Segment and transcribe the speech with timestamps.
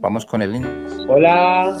[0.00, 0.66] Vamos con el link.
[1.10, 1.76] Hola.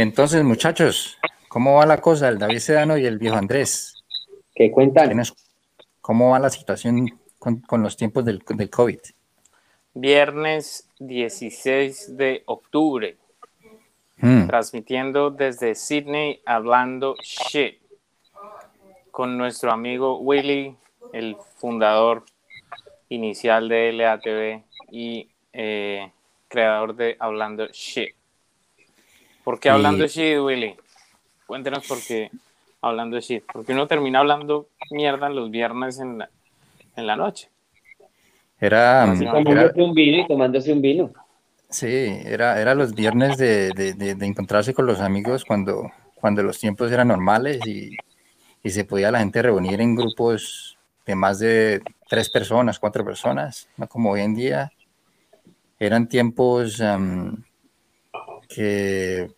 [0.00, 1.16] Entonces, muchachos,
[1.48, 2.28] ¿cómo va la cosa?
[2.28, 4.04] El David Sedano y el viejo Andrés.
[4.54, 5.06] ¿Qué cuentan?
[5.06, 5.32] ¿Quiénes-
[6.02, 8.98] ¿Cómo va la situación con, con los tiempos del, del COVID?
[9.94, 13.16] Viernes 16 de octubre,
[14.18, 17.78] Hmm, transmitiendo desde Sydney, hablando shit,
[19.10, 20.74] con nuestro amigo Willy,
[21.14, 22.24] el fundador
[23.10, 26.10] inicial de LATV y eh,
[26.48, 28.14] creador de Hablando Shit.
[29.46, 30.74] ¿Por qué Y- Hablando Shit, Willy?
[31.46, 32.32] Cuéntenos por qué
[32.82, 33.44] Hablando Shit.
[33.52, 36.30] Porque uno termina hablando mierda los viernes en la,
[36.96, 37.48] en la noche.
[38.58, 41.12] Era, Sí, era- Tomándose un vino y tomándose un vino.
[41.68, 41.86] sí,
[42.24, 46.58] era, era los viernes de, de- de- de encontrarse con los amigos cuando, cuando los
[46.58, 47.96] tiempos eran normales y,
[48.64, 53.68] y se podía la gente reunir en grupos de más de tres personas, cuatro personas,
[53.76, 54.72] no como hoy en día.
[55.78, 57.44] Eran tiempos am,
[58.56, 59.30] que,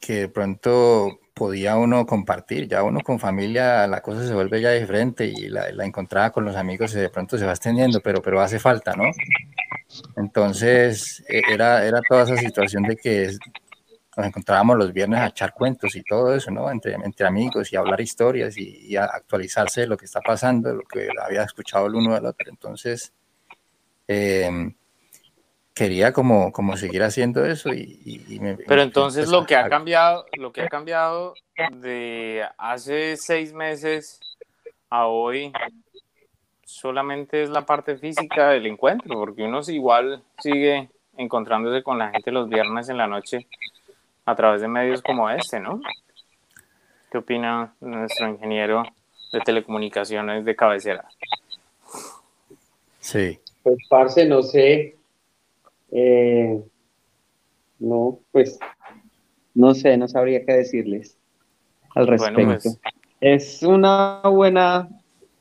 [0.00, 5.26] que pronto podía uno compartir, ya uno con familia la cosa se vuelve ya diferente
[5.26, 8.40] y la, la encontrada con los amigos se- de pronto se va extendiendo, pero, pero
[8.40, 9.04] hace falta, ¿no?
[10.16, 13.30] Entonces e- era, era toda esa situación de que
[14.16, 16.70] nos encontrábamos los viernes a echar cuentos y todo eso, ¿no?
[16.70, 20.84] Entre, entre amigos y hablar historias y, y actualizarse de lo que está pasando, lo
[20.84, 22.50] que había escuchado el uno del otro.
[22.50, 23.12] Entonces,
[24.08, 24.74] em,
[25.74, 29.68] quería como, como seguir haciendo eso y, y- y me- Pero entonces lo que ha
[29.68, 31.34] cambiado, lo que ha cambiado
[31.72, 34.20] de hace seis meses
[34.90, 35.52] a hoy
[36.64, 42.30] solamente es la parte física del encuentro, porque uno igual sigue encontrándose con la gente
[42.30, 43.46] los viernes en la noche
[44.24, 45.80] a través de medios como este, ¿no?
[47.10, 48.84] ¿Qué opina nuestro ingeniero
[49.32, 51.04] de telecomunicaciones de cabecera?
[53.00, 53.38] Sí.
[53.62, 54.96] Pues, parce, no sé.
[55.92, 56.60] Eh,
[57.78, 58.58] no, pues,
[59.54, 61.18] no sé, no sabría qué decirles
[61.94, 62.34] al respecto.
[62.34, 62.78] Bueno, pues
[63.20, 64.88] Es una buena,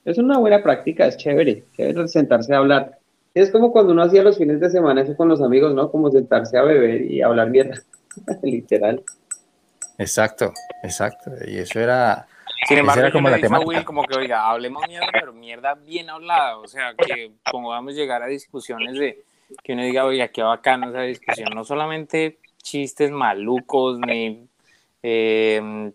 [0.04, 3.00] es una buena práctica, es chévere, chévere sentarse a hablar.
[3.34, 5.90] Es como cuando uno hacía los fines de semana eso con los amigos, ¿no?
[5.90, 7.82] Como sentarse a beber y hablar mierda,
[8.44, 9.02] literal.
[9.98, 10.52] Exacto,
[10.84, 11.32] exacto.
[11.48, 12.28] Y eso era,
[12.68, 13.70] Sin embargo, era yo como le la a temática.
[13.70, 16.58] Will como que, oiga, hablemos mierda, pero mierda bien hablada.
[16.58, 19.24] O sea, que podamos llegar a discusiones de
[19.64, 21.50] que uno diga, oiga, qué bacano esa discusión.
[21.54, 24.48] No solamente chistes malucos ni
[25.04, 25.92] eh,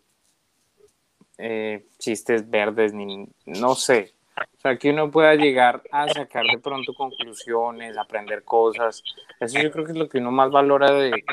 [1.39, 4.13] eh, chistes verdes, ni no sé.
[4.59, 9.03] O sea, que uno pueda llegar a sacar de pronto conclusiones, aprender cosas.
[9.39, 11.25] Eso yo creo que es lo que uno más valora de,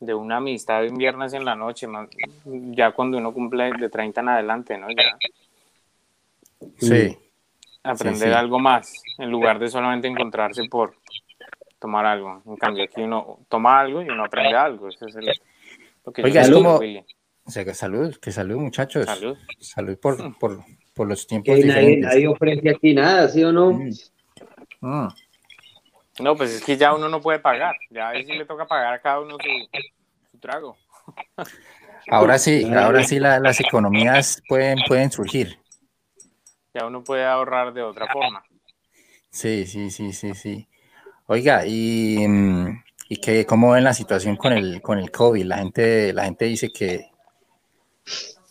[0.00, 2.08] de una amistad de un viernes en la noche, más-
[2.44, 4.88] ya cuando uno cumple de 30 en adelante, ¿no?
[4.90, 5.18] Ya
[6.78, 7.16] Sí,
[7.82, 8.34] aprender sí.
[8.34, 10.94] algo más, en lugar de solamente encontrarse por
[11.78, 12.42] tomar algo.
[12.46, 14.88] En cambio, aquí uno toma algo y uno aprende algo.
[14.88, 15.32] Eso es el-
[16.04, 16.80] lo que Oiga, es como-
[17.44, 19.06] o sea, que salud, que salud, muchachos.
[19.06, 19.36] Salud.
[19.60, 20.64] Salud por, por,
[20.94, 22.10] por los tiempos Que nadie, diferentes.
[22.10, 23.72] nadie ofrece aquí nada, ¿sí o no?
[23.72, 23.90] Mm.
[24.80, 25.08] Mm.
[26.20, 27.76] No, pues es que ya uno no puede pagar.
[27.90, 29.78] Ya a veces le toca pagar a cada uno su,
[30.32, 30.76] su trago.
[32.08, 35.58] Ahora sí, ahora sí la- las economías pueden, pueden surgir.
[36.72, 38.44] Ya uno puede ahorrar de otra forma.
[39.30, 40.68] Sí, sí, sí, sí, sí.
[41.26, 45.44] Oiga, y, mm, y que cómo ven la situación con el, con el COVID.
[45.44, 47.06] La gente, la gente dice que,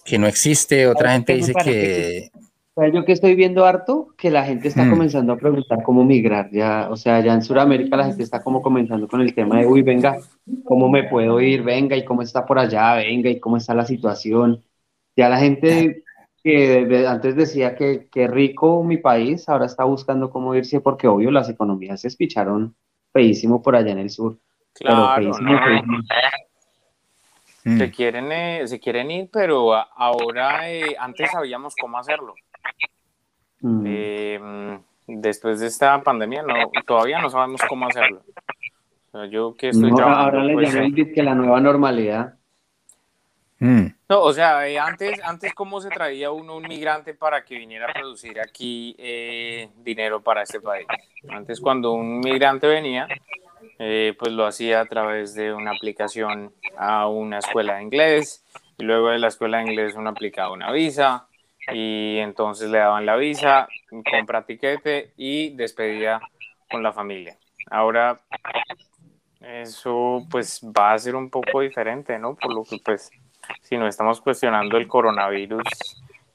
[0.04, 2.30] que no existe, otra gente dice que
[2.76, 4.10] ¿Sabes yo que estoy viendo harto?
[4.18, 4.90] Que la gente está Mm.
[4.90, 6.50] comenzando a preguntar cómo migrar.
[6.52, 9.66] Ya, o sea, ya en Sudamérica la gente está como comenzando con el tema de,
[9.66, 10.18] uy, venga,
[10.66, 11.64] ¿cómo me puedo ir?
[11.64, 12.96] Venga, ¿y cómo está por allá?
[12.96, 14.62] Venga, ¿y cómo está la situación?
[15.16, 16.04] Ya la gente
[16.46, 21.32] que antes decía que qué rico mi país, ahora está buscando cómo irse porque, obvio,
[21.32, 22.76] las economías se espicharon
[23.12, 24.38] feísimo por allá en el sur.
[24.78, 25.64] Pero Claro, feísimo, ¿no?
[25.66, 25.98] feísimo.
[27.64, 32.36] mm, Se quieren, eh, se quieren ir, pero a- ahora, eh, antes sabíamos cómo hacerlo.
[33.62, 33.84] Mm.
[33.88, 38.22] Eh, mm, después de esta pandemia, no, todavía no sabemos cómo hacerlo.
[39.08, 42.36] O sea, yo que estoy No, trabajando, ahora le pues, llaman que la nueva normalidad.
[43.58, 43.95] mm.
[44.08, 47.88] No, o sea, eh, antes, antes cómo se traía uno un migrante para que viniera
[47.90, 50.86] a producir aquí eh, dinero para este país.
[51.28, 53.08] Antes cuando un migrante venía,
[53.80, 58.46] eh, pues lo hacía a través de una aplicación a una escuela de inglés
[58.78, 61.28] y luego de la escuela de inglés uno aplicaba una visa
[61.74, 63.68] y entonces le daban la visa,
[64.12, 66.22] compra tiquete y despedía
[66.70, 67.40] con la familia.
[67.72, 68.22] Ahora
[69.42, 72.36] eso pues va a ser un poco diferente, ¿no?
[72.36, 73.12] Por lo que pues
[73.62, 75.64] si no estamos cuestionando el coronavirus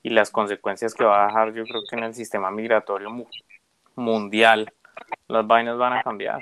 [0.03, 3.11] y las consecuencias que va a dejar, yo creo que en el sistema migratorio
[3.97, 4.73] mundial
[5.29, 6.41] las vainas van a cambiar.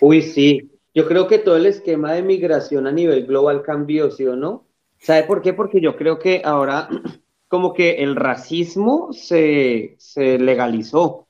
[0.00, 0.70] Uy, sí.
[0.94, 4.66] Yo creo que todo el esquema de migración a nivel global cambió, ¿sí o no?
[4.98, 5.52] ¿Sabe por qué?
[5.52, 6.88] Porque yo creo que ahora
[7.48, 11.27] como que el racismo se, se legalizó.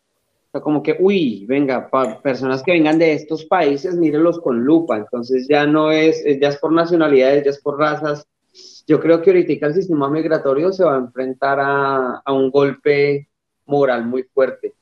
[0.52, 1.90] Como que, uy, venga,
[2.22, 4.96] personas que vengan de estos países, mírenlos con lupa.
[4.96, 8.26] Entonces ya no es, ya es por nacionalidades, ya es por razas.
[8.86, 13.28] Yo creo que ahorita el sistema migratorio se va a enfrentar a, a un golpe
[13.66, 14.74] moral muy fuerte.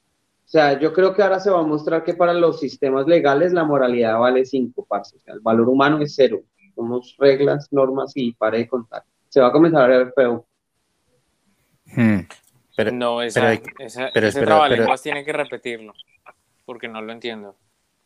[0.46, 3.52] O sea, yo creo que ahora se va a mostrar que para los sistemas legales
[3.52, 5.16] la moralidad vale cinco, parce.
[5.16, 6.40] O sea, el valor humano es cero.
[6.76, 9.02] Somos reglas, normas y pare de contar.
[9.28, 10.46] Se va a comenzar a ver feo.
[11.86, 12.20] Hmm.
[12.76, 15.94] Pero, no, esa, esa, pero, ese trabalenguas tiene que repetirlo,
[16.66, 17.56] porque no lo entiendo.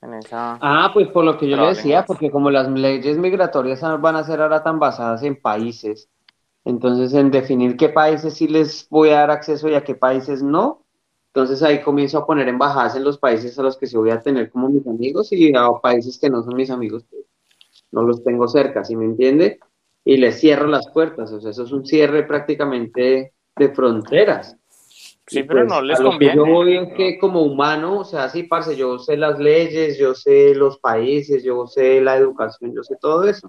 [0.00, 0.58] En esa...
[0.62, 4.25] Ah, pues por lo que yo le decía, porque como las leyes migratorias van a
[4.25, 6.08] ser ahora tan basadas en países,
[6.64, 10.43] entonces en definir qué países sí les voy a dar acceso y a qué países
[10.43, 10.84] no,
[11.34, 14.20] entonces ahí comienzo a poner embajadas en los países a los que sí voy a
[14.20, 17.25] tener como mis amigos y a países que no son mis amigos, pues,
[17.90, 19.58] no los tengo cerca, ¿sí me entiende?
[20.05, 24.56] Y les cierro las puertas, o sea, eso es un cierre prácticamente de fronteras.
[25.30, 26.34] Sí, pero no pues, les conviene.
[26.34, 30.12] yo voy es que como humano, o sea, sí, parce, yo sé las leyes, yo
[30.12, 33.48] sé los países, yo sé la educación, yo sé todo eso.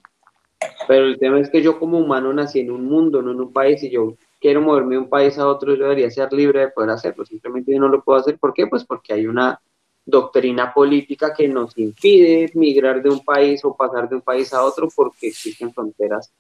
[0.87, 3.51] Pero el tema es que yo como humano nací en un mundo, no en un
[3.51, 6.67] país, y yo quiero moverme de un país a otro, yo debería ser libre de
[6.67, 7.25] poder hacerlo.
[7.25, 8.37] Simplemente yo no lo puedo hacer.
[8.37, 8.67] ¿Por qué?
[8.67, 9.59] Pues porque hay una
[10.05, 14.63] doctrina política que nos impide migrar de un país o pasar de un país a
[14.63, 16.31] otro porque existen fronteras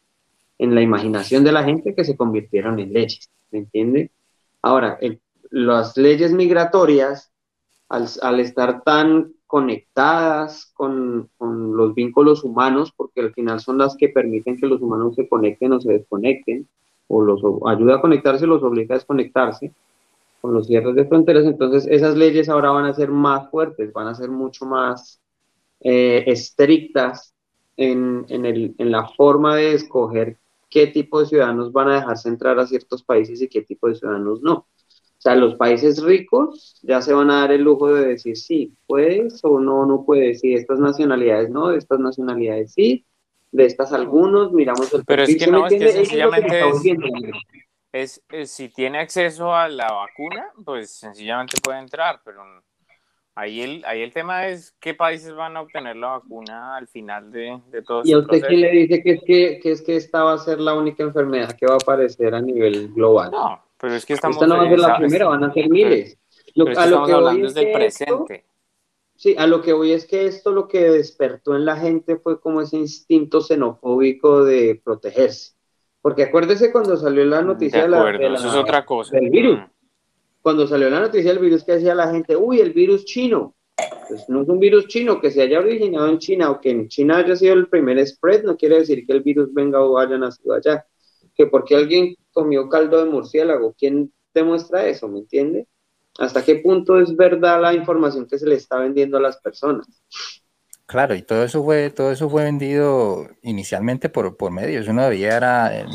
[0.59, 3.27] en la imaginación de la gente que se convirtieron en leyes.
[3.49, 4.11] ¿Me entiende?
[4.61, 5.19] Ahora, el,
[5.51, 7.31] las leyes migratorias,
[7.89, 14.57] al, estar tan conectadas con, los vínculos humanos, porque al final son las que permiten
[14.57, 16.67] que los humanos se conecten o se desconecten,
[17.07, 19.73] o los ayuda a conectarse, los obliga a desconectarse
[20.39, 24.07] con los cierres de fronteras, entonces esas leyes ahora van a ser más fuertes, van
[24.07, 25.21] a ser mucho más
[25.81, 27.35] eh, estrictas
[27.75, 28.45] en, en,
[28.77, 30.37] en la forma de escoger
[30.69, 33.95] qué tipo de ciudadanos van a dejarse entrar a ciertos países y qué tipo de
[33.95, 34.65] ciudadanos no.
[35.21, 38.73] O sea, los países ricos ya se van a dar el lujo de decir sí,
[38.87, 43.05] puedes o no, no puedes, sí, estas nacionalidades no, de estas nacionalidades sí,
[43.51, 46.59] de estas algunos, miramos el Pero es que no, es que sencillamente
[47.91, 52.41] es, si tiene acceso a la vacuna, pues sencillamente puede entrar, pero
[53.35, 57.31] ahí el, ahí el tema es qué países van a obtener la vacuna al final
[57.31, 59.97] de, de todo ¿Y a usted quién le dice que es que, que es que
[59.97, 63.29] esta va a ser la única enfermedad que va a aparecer a nivel global?
[63.29, 64.37] No, pero es que estamos...
[64.37, 66.17] Esta no va a ser la primera, van a ser miles.
[66.53, 68.45] Lo, a lo que hablando es del presente.
[69.15, 72.39] sí, a lo que voy es que esto lo que despertó en la gente fue
[72.39, 75.53] como ese instinto xenofóbico de protegerse.
[75.99, 79.17] Porque acuérdese cuando salió la noticia de, la, eso es otra cosa.
[79.17, 79.59] del virus.
[80.41, 83.55] Cuando salió la noticia del virus que decía la gente, uy, el virus chino.
[84.07, 86.87] Pues no es un virus chino que se haya originado en China o que en
[86.87, 90.17] China haya sido el primer spread, no quiere decir que el virus venga o haya
[90.17, 90.85] nacido allá
[91.41, 95.07] que porque alguien comió caldo de murciélago, ¿quién demuestra eso?
[95.07, 95.67] ¿Me entiende?
[96.19, 99.87] ¿Hasta qué punto es verdad la información que se le está vendiendo a las personas?
[100.85, 104.87] Claro, y todo eso fue, todo eso fue vendido inicialmente por, por medios.
[104.87, 105.85] Uno debía era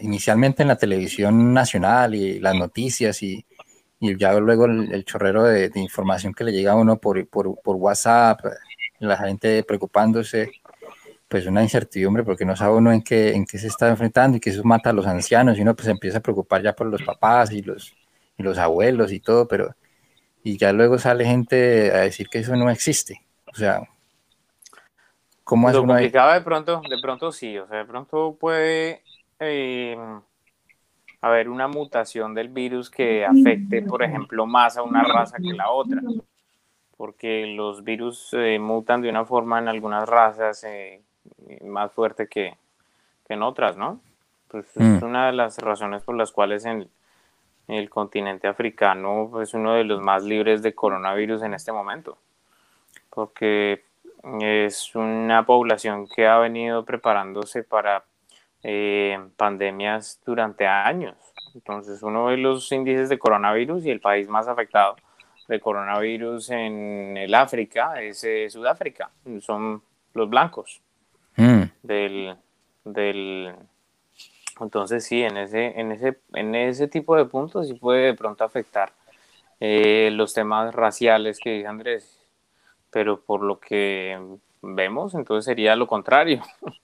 [0.00, 3.44] inicialmente en la televisión nacional y las noticias y,
[4.00, 8.40] ya luego el, chorrero de, información que le llega a uno por, por WhatsApp,
[8.98, 10.50] la gente preocupándose
[11.32, 14.40] pues una incertidumbre porque no sabe uno en qué, en qué se está enfrentando y
[14.40, 17.02] que eso mata a los ancianos y uno pues empieza a preocupar ya por los
[17.02, 17.94] papás y los,
[18.36, 19.74] y los abuelos y todo, pero
[20.44, 23.22] y ya luego sale gente a decir que eso no existe.
[23.50, 23.80] O sea,
[25.42, 29.02] ¿cómo es Lo uno complicado de pronto, de pronto sí, o sea, de pronto puede
[29.40, 29.96] eh,
[31.22, 35.70] haber una mutación del virus que afecte, por ejemplo, más a una raza que la
[35.70, 36.02] otra
[37.02, 41.01] porque los virus eh, mutan de una forma en algunas razas, eh,
[41.64, 42.56] más fuerte que,
[43.28, 44.00] en otras, ¿no?
[44.48, 45.04] Pues es mm.
[45.04, 46.88] una de las razones por las cuales en,
[47.68, 52.18] el continente africano es uno de los más libres de coronavirus en este momento,
[53.08, 53.84] porque
[54.40, 58.04] es una población que ha venido preparándose para
[58.62, 61.16] eh, pandemias durante años.
[61.54, 64.96] Entonces uno ve los índices de coronavirus y el país más afectado
[65.48, 69.82] de coronavirus en el África es eh, Sudáfrica, son
[70.14, 70.82] los blancos
[71.36, 71.62] Mm.
[71.82, 72.36] del,
[72.84, 73.54] del
[74.60, 78.44] entonces sí, en ese, en ese, en ese tipo de puntos sí puede de pronto
[78.44, 78.92] afectar
[79.60, 82.18] eh, los temas raciales que dice Andrés,
[82.90, 84.18] pero por lo que
[84.60, 86.42] vemos, entonces sería lo contrario.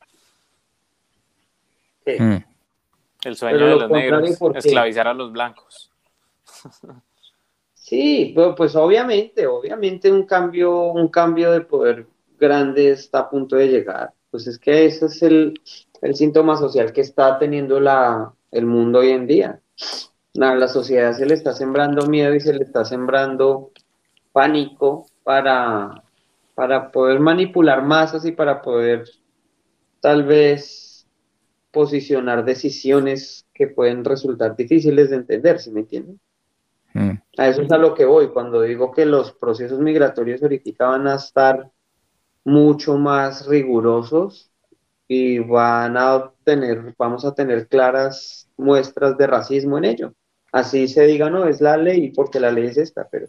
[2.19, 2.39] Mm.
[3.23, 5.93] El sueño Pero de lo los negros, esclavizar a los blancos.
[7.75, 12.07] Sí, pero pues obviamente, obviamente un cambio, un cambio de poder
[12.39, 14.13] grande está a punto de llegar.
[14.31, 15.55] Pues es que ese es el,
[16.03, 19.61] el síntoma social que está teniendo la, el mundo hoy en día.
[20.41, 23.73] A la sociedad se le está sembrando miedo y se le está sembrando
[24.33, 26.03] pánico para,
[26.55, 29.05] para poder manipular masas y para poder
[30.01, 31.07] tal vez
[31.71, 36.21] posicionar decisiones que pueden resultar difíciles de entender, ¿sí me entienden?
[36.95, 37.13] Mm.
[37.37, 41.07] A eso es a lo que voy, cuando digo que los procesos migratorios ahorita van
[41.09, 41.71] a estar
[42.45, 44.51] mucho más rigurosos
[45.07, 50.15] y van a tener, vamos a tener claras muestras de racismo en ello.
[50.53, 53.29] Así se diga, no, es la ley, porque la ley es esta, pero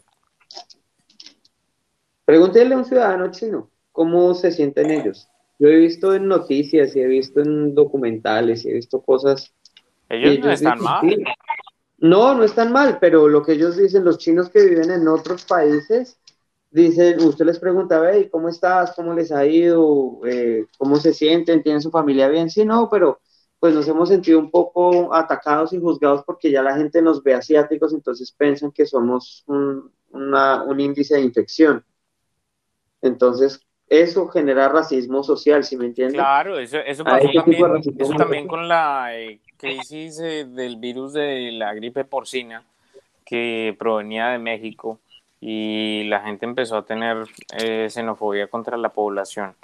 [2.24, 5.28] pregúntele a un ciudadano chino cómo se sienten ellos.
[5.58, 9.52] Yo he visto en noticias y he visto en documentales y he visto cosas
[10.08, 11.00] Ellos no están dicen, mal.
[11.10, 11.24] sí.
[11.98, 15.44] No, no están mal, pero lo que ellos dicen, los chinos que viven en otros
[15.44, 16.19] países,
[16.70, 18.92] dicen, usted les pregunta, ve, ¿y ¿cómo estás?
[18.94, 20.20] ¿Cómo les ha ido?
[20.26, 21.62] Eh, ¿Cómo se sienten?
[21.62, 22.50] ¿Tienen su familia bien?
[22.50, 23.20] Sí, no, pero
[23.58, 27.34] pues nos hemos sentido un poco atacados y juzgados porque ya la gente nos ve
[27.34, 31.84] asiáticos, entonces piensan que somos un, una- un índice de infección.
[33.02, 36.16] Entonces, eso genera racismo social, ¿sí me entienden?
[36.20, 37.64] Claro, eso, eso pasó también,
[37.98, 38.14] eso
[38.46, 42.64] con la eh, crisis eh, del virus de la gripe porcina
[43.24, 45.00] que provenía de México
[45.40, 47.26] y la gente empezó a tener
[47.58, 49.54] eh, xenofobia contra la población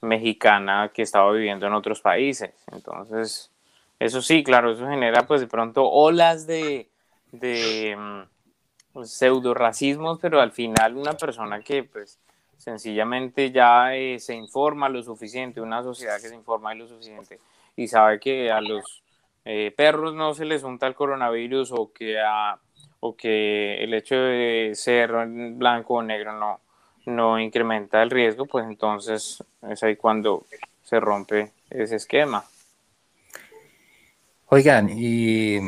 [0.00, 2.52] mexicana que estaba viviendo en otros países.
[2.72, 3.50] Entonces,
[3.98, 6.88] eso sí, claro, eso genera pues de pronto olas de,
[7.32, 12.18] de mm, pseudo racismos, pero al final una persona que pues
[12.56, 17.38] sencillamente ya eh, se informa lo suficiente, una sociedad que se informa lo suficiente
[17.76, 19.02] y sabe que a los
[19.44, 22.58] eh, perros no se les unta el coronavirus o que, a-
[23.00, 25.10] o que el hecho de ser
[25.54, 26.60] blanco o negro no,
[27.06, 30.44] no incrementa el riesgo, pues entonces es ahí cuando
[30.84, 32.44] se rompe ese esquema.
[34.46, 35.58] Oigan, y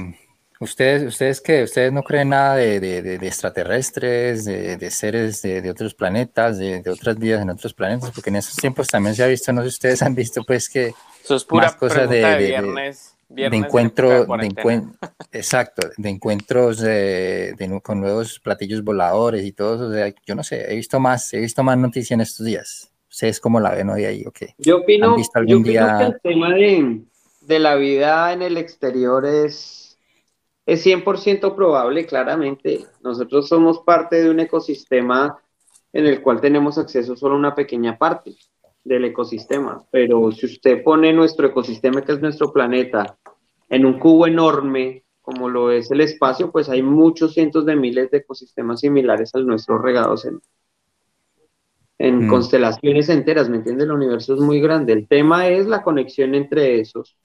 [0.59, 5.95] ustedes, ustedes que ustedes no creen nada de, de- extraterrestres, de, de seres de, otros
[5.95, 9.53] planetas, de, otras vidas en otros planetas, porque en esos tiempos también se ha visto,
[9.53, 12.97] no sé si ustedes han visto, pues que Eso es pura Más cosas de- de-
[13.35, 14.71] viernes, de encuentro, de de cuarentena.
[14.71, 14.97] encuent-
[15.33, 19.87] exacto, de encuentros eh, de con nuevos platillos voladores y todo eso.
[19.89, 22.91] o sea, yo no sé, he visto más, he visto más noticias en estos días.
[23.11, 24.25] ¿Ustedes cómo la ven hoy ahí?
[24.27, 24.39] ok?
[24.59, 27.03] Yo opino, ¿Han visto algún yo opino día- que el tema de,
[27.43, 29.99] de la vida en el exterior es,
[30.65, 32.87] es 100% probable, claramente.
[33.03, 35.39] Nosotros somos parte de un ecosistema
[35.93, 38.35] en el cual tenemos acceso solo a una pequeña parte
[38.85, 39.85] del ecosistema.
[39.91, 43.19] Pero si usted pone nuestro ecosistema, que es nuestro planeta,
[43.69, 48.11] en un cubo enorme, como lo es el espacio, pues hay muchos cientos de miles
[48.11, 50.41] de ecosistemas similares al nuestro regados en,
[51.99, 52.27] en Mm.
[52.27, 53.85] constelaciones enteras, ¿me entiende?
[53.85, 54.93] El universo es muy grande.
[54.93, 57.17] El tema es la conexión entre esos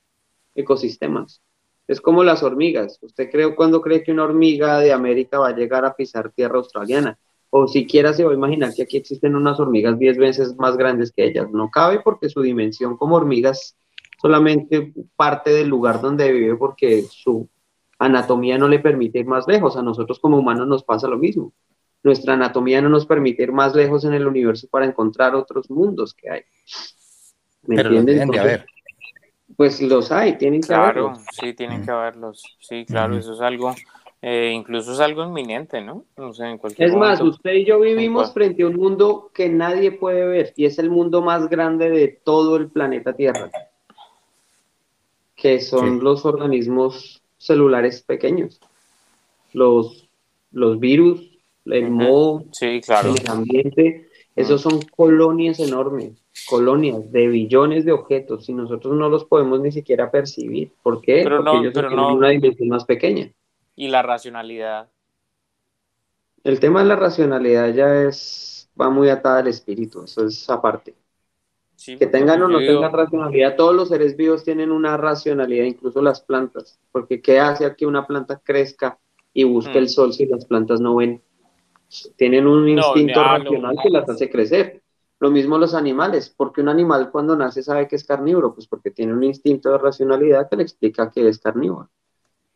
[0.56, 1.42] ecosistemas.
[1.88, 3.00] Es como las hormigas.
[3.02, 6.58] ¿Usted cree cuando cree que una hormiga de América va a llegar a pisar tierra
[6.60, 7.20] australiana?
[7.50, 11.12] O siquiera se va a imaginar que aquí existen unas hormigas 10 veces más grandes
[11.12, 11.50] que ellas.
[11.52, 13.78] No cabe porque su dimensión como hormigas
[14.22, 17.48] solamente parte del lugar donde vive porque su
[18.00, 19.78] anatomía no le permite ir más lejos.
[19.78, 21.54] A nosotros como humanos nos pasa lo mismo.
[22.04, 26.14] Nuestra anatomía no nos permite ir más lejos en el universo para encontrar otros mundos
[26.14, 26.42] que hay.
[27.64, 28.22] ¿Me Pero entienden?
[28.22, 28.66] Entonces, haber.
[29.56, 31.26] Pues los hay, tienen que Claro, haberlos.
[31.32, 31.86] sí, tienen Mm.
[31.86, 32.44] que haberlos.
[32.60, 33.74] Sí, claro, eso es algo,
[34.22, 36.06] eh, incluso es algo inminente, ¿no?
[36.18, 37.38] No sé, en cualquier Es más, momento.
[37.38, 40.90] usted y yo vivimos frente a un mundo que nadie puede ver y es el
[40.90, 43.50] mundo más grande de todo el planeta Tierra,
[45.36, 46.04] que son Sí.
[46.04, 48.60] los organismos celulares pequeños,
[49.54, 50.08] los,
[50.52, 51.22] los virus,
[51.66, 51.94] el Ujú.
[51.94, 53.14] moho, Sí, claro.
[53.14, 56.14] el ambiente, esos son colonias enormes,
[56.50, 60.72] colonias de billones de objetos y nosotros no los podemos ni siquiera percibir.
[60.82, 61.22] ¿Por qué?
[61.24, 63.30] Pero Porque no- ellos pero tienen no- una dimensión más pequeña.
[63.78, 64.90] Y la racionalidad.
[66.44, 70.96] El tema de la racionalidad ya es, va muy atada al espíritu, eso es aparte.
[71.86, 76.22] que tengan o no tengan racionalidad, todos los seres vivos tienen una racionalidad, incluso las
[76.22, 78.98] plantas, porque ¿qué hace que una planta crezca
[79.32, 79.90] y busque el mm.
[79.90, 81.22] sol si las plantas no ven?
[82.16, 84.82] Tienen un instinto racional que las hace crecer.
[85.20, 88.90] Lo mismo los animales, porque un animal cuando nace sabe que es carnívoro, pues porque
[88.90, 91.90] tiene un instinto de racionalidad que le explica que es carnívoro.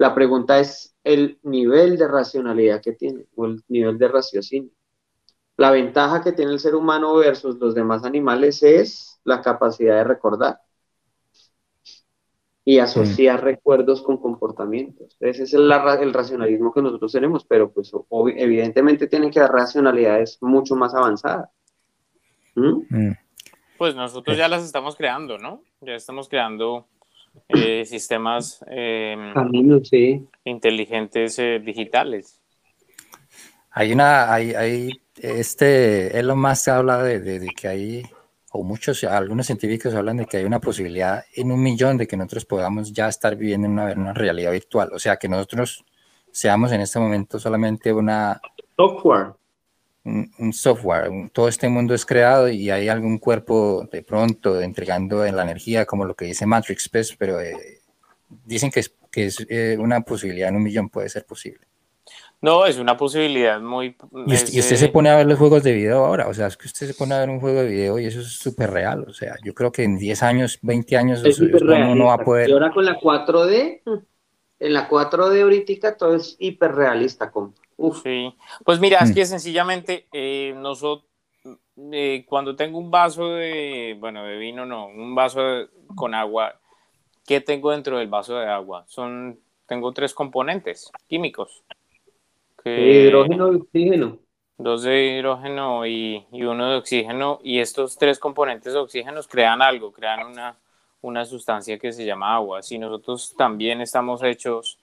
[0.01, 4.72] La pregunta es el nivel de racionalidad que tiene o el nivel de raciocinio.
[5.58, 10.03] La ventaja que tiene el ser humano versus los demás animales es la capacidad de
[10.05, 10.60] recordar
[12.65, 15.15] y asociar recuerdos con comportamientos.
[15.20, 17.91] Ese es el, el, racionalismo que nosotros tenemos, pero pues
[18.36, 21.51] evidentemente tienen que haber racionalidades mucho más avanzadas.
[22.55, 22.81] ¿Mm?
[22.89, 23.17] Mm.
[23.77, 25.62] Pues nosotros ya las estamos creando, ¿no?
[25.79, 26.88] Ya estamos creando
[27.50, 29.34] eh, sistemas em,
[30.46, 32.42] inteligentes eh, digitales.
[33.72, 38.04] Hay una, hay, hay este, Elon Musk habla de, de, que hay,
[38.52, 42.18] o muchos, algunos científicos hablan de que hay una posibilidad en un millón de que
[42.18, 45.86] nosotros podamos ya estar viviendo en una, una realidad virtual, o sea, que nosotros
[46.32, 48.42] seamos en este momento solamente una...
[48.76, 49.34] Software.
[50.03, 55.43] Un, software, todo este mundo es creado y hay algún cuerpo de pronto entregando la
[55.43, 57.81] energía, como lo que dice Matrix, pues, pero eh,
[58.46, 61.67] dicen que es, que es eh, una posibilidad en un millón, puede ser posible.
[62.41, 63.96] No, es una posibilidad muy...
[64.25, 66.65] Y usted, se pone a ver los juegos de video ahora, o sea, es que
[66.65, 69.13] usted se pone a ver un juego de video y eso es súper real, o
[69.13, 72.50] sea, yo creo que en 10 años, 20 años, es uno no va a poder...
[72.50, 73.81] Y ahora con la 4D,
[74.60, 77.31] en la 4D ahorita todo es hiperrealista,
[77.82, 78.02] Uf.
[78.04, 79.14] Sí, pues mira, es mm.
[79.14, 81.10] que sencillamente eh, nosotros,
[81.92, 85.42] eh, cuando tengo un vaso de, bueno, de vino no, un vaso
[85.96, 86.60] con agua,
[87.26, 88.86] ¿qué tengo dentro del vaso de agua?
[88.88, 91.64] Son, tengo tres componentes químicos
[92.66, 94.20] hidrógeno y oxígeno.
[94.58, 99.92] Dos de hidrógeno y, uno de oxígeno, y estos tres componentes de oxígenos crean algo,
[99.92, 100.60] crean una,
[101.02, 102.62] una sustancia que se llama agua.
[102.62, 104.78] Si nosotros también estamos hechos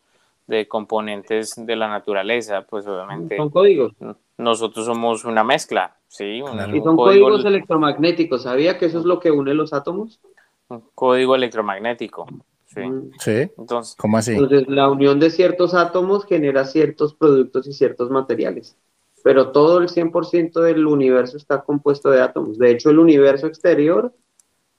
[0.49, 3.37] de componentes de la naturaleza, pues obviamente.
[3.37, 3.93] Son códigos.
[4.39, 6.43] Nosotros somos una mezcla, ¿sí?
[6.75, 8.43] y son códigos electromagnéticos.
[8.43, 10.21] ¿Sabía que eso es lo que une los átomos?
[10.69, 12.27] Un código electromagnético.
[12.67, 13.51] Sí.
[13.59, 14.33] Entonces, ¿cómo así?
[14.33, 18.77] Entonces, la unión de ciertos átomos genera ciertos productos y ciertos materiales.
[19.23, 22.59] Pero todo el 100% del universo está compuesto de átomos.
[22.59, 24.15] De hecho, el universo exterior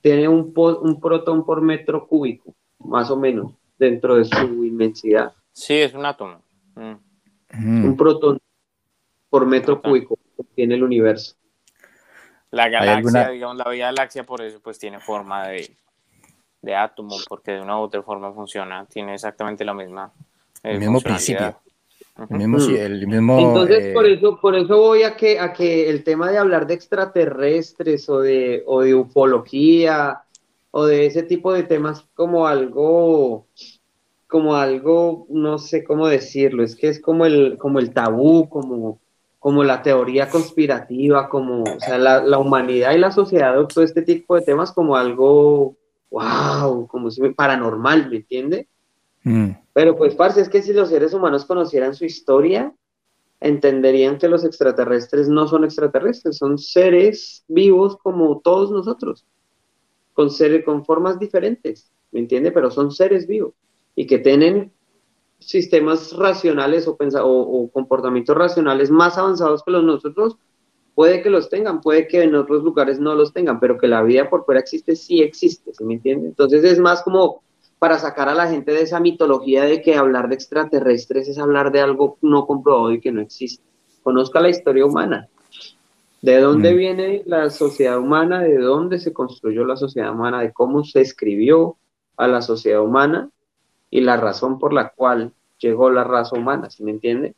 [0.02, 5.34] tiene un, un protón por metro cúbico, más o menos, dentro de su inmensidad.
[5.52, 6.42] Sí, es un átomo.
[6.76, 7.86] Mm.
[7.86, 8.40] Un protón
[9.30, 10.18] por metro cúbico
[10.56, 11.36] tiene el universo.
[12.52, 15.76] La galaxia, digamos, la Vía Galaxia, por eso, pues tiene forma de,
[16.62, 20.12] de átomo, porque de una u otra forma funciona, tiene exactamente la misma.
[20.64, 21.60] Eh, el mismo principio.
[22.30, 25.90] El mismo, el mismo, Entonces, eh, por, eso, por eso voy a que, a que
[25.90, 30.24] el tema de hablar de extraterrestres o de, o de ufología
[30.72, 33.48] o de ese tipo de temas como algo,
[34.30, 39.02] como algo, no sé cómo decirlo, es que es como el, como el tabú, como,
[39.40, 44.04] como la teoría conspirativa, como, o sea, la, la humanidad y la sociedad adoptó este
[44.04, 45.76] tipo de temas como algo
[46.12, 48.68] wow, como si me paranormal, ¿me entiende?
[49.24, 49.50] Mm.
[49.74, 52.72] Pero pues, parce, es que si los seres humanos conocieran su historia,
[53.40, 59.26] entenderían que los extraterrestres no son extraterrestres, son seres vivos como todos nosotros,
[60.14, 62.52] con, seres, con formas diferentes, ¿me entiende?
[62.52, 63.54] Pero son seres vivos
[64.00, 64.72] y que tienen
[65.40, 70.38] sistemas racionales o, o comportamientos racionales más avanzados que los nosotros,
[71.00, 74.04] Puede que los tengan, puede que en otros lugares no los tengan, pero que la
[74.04, 76.28] vida por fuera existe, sí existe, ¿se me entiende?
[76.28, 77.42] Entonces es más como
[77.80, 81.72] para sacar a la gente de esa mitología de que hablar de extraterrestres es hablar
[81.72, 83.64] de algo no comprobado y que no existe.
[84.04, 85.30] Conozca la historia humana.
[86.22, 86.78] ¿De dónde mm.
[86.78, 88.42] viene la sociedad humana?
[88.42, 90.42] ¿De dónde se construyó la sociedad humana?
[90.42, 91.78] ¿De cómo se escribió
[92.18, 93.30] a la sociedad humana?
[93.90, 97.34] Y la razón por la cual llegó la raza humana, ¿se me entiende?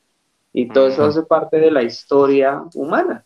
[0.54, 3.24] Y todo eso hace parte de la historia humana.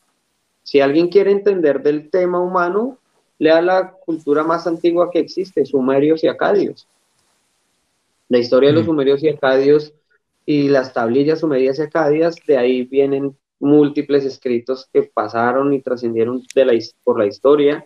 [0.63, 2.97] Si alguien quiere entender del tema humano,
[3.39, 6.87] lea la cultura más antigua que existe, sumerios y acadios.
[8.29, 8.87] La historia de los mm.
[8.87, 9.93] sumerios y acadios
[10.45, 16.43] y las tablillas sumerias y acadias, de ahí vienen múltiples escritos que pasaron y trascendieron
[16.53, 17.85] de la, por la historia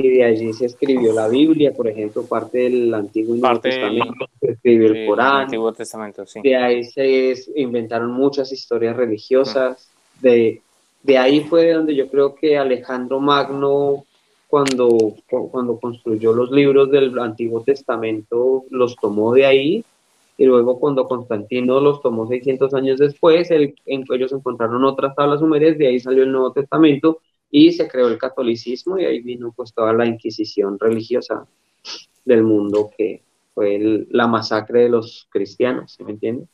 [0.00, 4.26] y de allí se escribió la Biblia, por ejemplo, parte del Antiguo y Nuevo Testamento,
[4.40, 6.40] se escribió el Corán, Antiguo Testamento, sí.
[6.42, 10.62] de ahí se inventaron muchas historias religiosas, de
[11.02, 14.04] de ahí fue donde yo creo que Alejandro Magno,
[14.48, 19.84] cuando, cuando construyó los libros del Antiguo Testamento, los tomó de ahí,
[20.36, 25.40] y luego cuando Constantino los tomó 600 años después, el, en, ellos encontraron otras tablas
[25.40, 29.52] sumerias, de ahí salió el Nuevo Testamento, y se creó el catolicismo y ahí vino
[29.56, 31.46] pues toda la inquisición religiosa
[32.24, 33.22] del mundo que
[33.54, 36.46] fue la masacre de los cristianos, ¿se me entiende?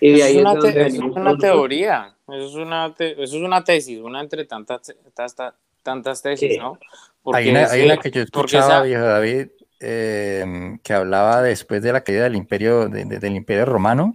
[0.00, 4.00] Y de ahí es, una, es una teoría, eso es una, eso es una tesis,
[4.00, 6.78] una entre tantas, tantas, tantas tesis, ¿no?
[7.22, 9.48] Porque hay, una, hay una, que yo escuchaba, viejo David,
[9.80, 14.14] eh, que hablaba después de la caída del imperio, de, de, del imperio romano,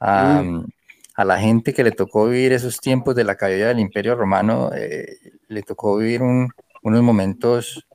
[0.00, 0.66] a, mm.
[1.16, 4.70] A, la gente que le tocó vivir esos tiempos de la caída del imperio romano,
[4.74, 5.16] eh,
[5.48, 6.50] le tocó vivir un,
[6.82, 7.86] unos momentos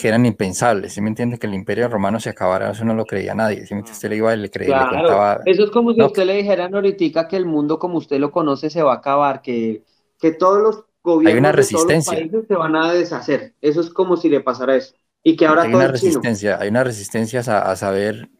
[0.00, 1.38] que eran impensables, ¿sí me entiende?
[1.38, 3.74] Que el imperio romano se acabara, eso no lo creía nadie, ¿sí?
[3.74, 5.40] usted le iba y le creía, claro, le contaba...
[5.44, 8.70] Eso es como si usted le dijera ahorita que el mundo como usted lo conoce
[8.70, 9.82] se va a acabar, que,
[10.18, 12.16] que todos los gobiernos hay una resistencia.
[12.16, 14.94] De todos los países se van a deshacer, eso es como si le pasara eso,
[15.22, 18.30] y que ahora hay todo una resistencia, hay una resistencia a, a, saber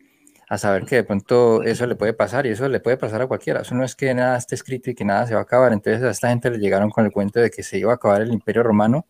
[0.51, 3.29] a saber que de pronto eso le puede pasar y eso le puede pasar a
[3.29, 5.73] cualquiera, eso no es que nada esté escrito y que nada se va a acabar,
[5.73, 8.21] entonces a esta gente le llegaron con el cuento de que se iba a acabar
[8.21, 9.07] el imperio romano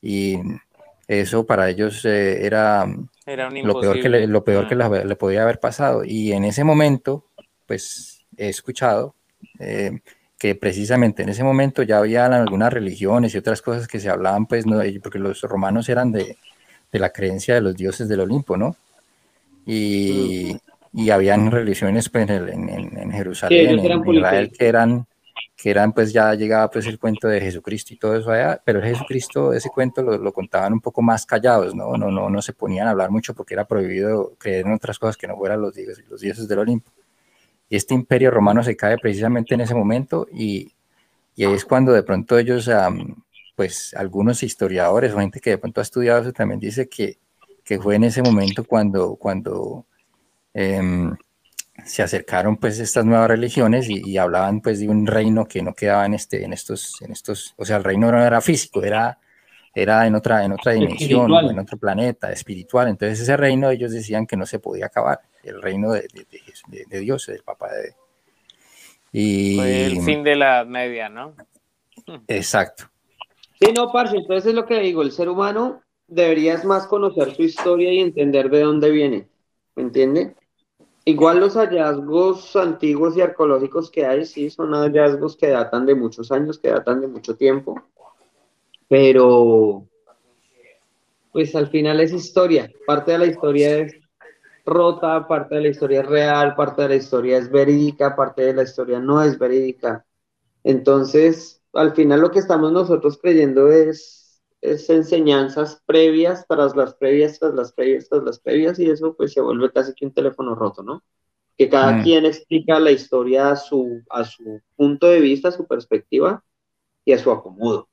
[0.00, 0.38] y
[1.06, 2.86] eso para ellos eh, era,
[3.26, 6.02] era lo peor que, le, lo peor que le, le, podía haber pasado.
[6.02, 7.26] Y en ese momento,
[7.66, 9.14] pues he escuchado
[9.58, 10.00] eh,
[10.38, 14.46] que precisamente en ese momento ya había algunas religiones y otras cosas que se hablaban,
[14.46, 16.38] pues, no, porque los romanos eran de,
[16.90, 18.76] de la creencia de los dioses del Olimpo, ¿no?
[19.66, 20.56] Y,
[20.92, 25.06] y habían religiones pues, en, en, en Jerusalén, en, en Israel, que eran
[25.56, 28.82] que eran pues ya llegaba pues el cuento de Jesucristo y todo eso allá, pero
[28.82, 31.96] Jesucristo, ese cuento lo, lo, contaban un poco más callados, ¿no?
[31.96, 35.16] No, no, no se ponían a hablar mucho porque era prohibido creer en otras cosas
[35.16, 36.90] que no fueran los dioses, los dioses del Olimpo.
[37.68, 40.72] Y este imperio romano se cae precisamente en ese momento y,
[41.34, 43.14] y ahí es cuando de pronto ellos, um,
[43.56, 47.18] pues algunos historiadores o gente que de pronto ha estudiado eso también dice que,
[47.64, 49.86] que fue en ese momento cuando, cuando
[50.52, 51.10] eh,
[51.84, 55.74] se acercaron pues estas nuevas religiones y, y, hablaban pues de un reino que no
[55.74, 59.18] quedaba en este en estos en estos o sea el reino no era físico era
[59.74, 61.50] era en otra en otra dimensión espiritual.
[61.50, 62.88] en otro planeta espiritual.
[62.88, 66.26] Entonces ese reino ellos decían que no se podía acabar el reino de, de,
[66.68, 67.94] de, de Dios del papá de
[69.10, 71.34] y Fue el fin de la media no
[72.28, 72.84] exacto.
[73.60, 75.82] Sí no parce entonces es lo que digo el ser humano
[76.14, 79.28] deberías más conocer su historia y entender de dónde viene
[79.76, 80.34] ¿me entiende?
[81.04, 86.32] Igual los hallazgos antiguos y arqueológicos que hay, sí, son hallazgos que datan de muchos
[86.32, 87.82] años, que datan de mucho tiempo,
[88.88, 89.86] pero
[91.32, 93.94] pues al final es historia, parte de la historia es
[94.64, 98.54] rota, parte de la historia es real, parte de la historia es verídica, parte de
[98.54, 100.06] la historia no es verídica.
[100.62, 104.23] Entonces, al final lo que estamos nosotros creyendo es
[104.64, 109.32] es enseñanzas previas tras las previas, tras las previas, tras las previas, y eso pues
[109.32, 111.04] se vuelve casi que un teléfono roto, ¿no?
[111.56, 112.02] Que cada mm.
[112.02, 116.42] quien explica la historia a su, a su punto de vista, a su perspectiva
[117.04, 117.88] y a su acomodo,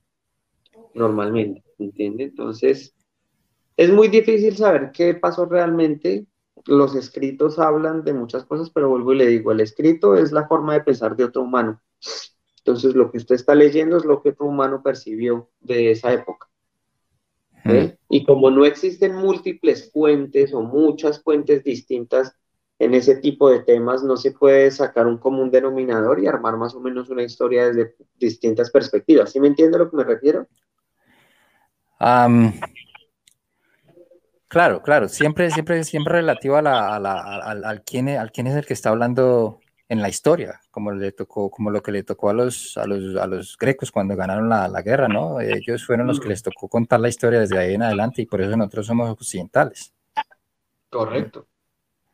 [0.93, 2.23] normalmente, ¿entiende?
[2.23, 2.95] Entonces,
[3.75, 6.25] es muy difícil saber qué pasó realmente.
[6.65, 10.47] Los escritos hablan de muchas cosas, pero vuelvo y le digo, el escrito es la
[10.47, 11.81] forma de pensar de otro humano.
[12.59, 16.50] Entonces, lo que usted está leyendo es lo que otro humano percibió de esa época.
[17.65, 17.97] ¿Eh?
[18.09, 22.35] Y como no existen múltiples fuentes o muchas fuentes distintas
[22.79, 26.73] en ese tipo de temas, no se puede sacar un común denominador y armar más
[26.73, 29.31] o menos una historia desde distintas perspectivas.
[29.31, 30.47] ¿Sí me entiende a lo que me refiero?
[31.99, 32.51] Um,
[34.47, 38.47] claro, claro, siempre, siempre, siempre relativo a la, a la, al, al, quién, al quién
[38.47, 39.59] es el que está hablando
[39.91, 43.17] en la historia, como le tocó, como lo que le tocó a los, a los,
[43.17, 45.41] a los grecos cuando ganaron la, la, guerra, ¿no?
[45.41, 48.39] Ellos fueron los que les tocó contar la historia desde ahí en adelante y por
[48.39, 49.93] eso nosotros somos occidentales.
[50.89, 51.45] Correcto.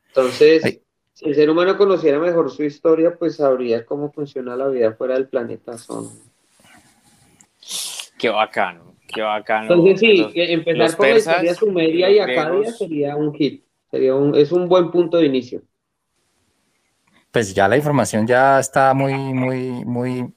[0.08, 0.82] Entonces, Ay.
[1.14, 5.14] si el ser humano conociera mejor su historia, pues sabría cómo funciona la vida fuera
[5.14, 5.78] del planeta.
[5.78, 6.10] Son...
[8.18, 9.72] Qué bacano, qué bacano.
[9.72, 13.64] Entonces, sí, los, empezar con la historia sumeria y acadia sería un hit.
[13.92, 15.62] Sería un, es un buen punto de inicio
[17.38, 20.34] pues ya la información ya está muy, muy, muy,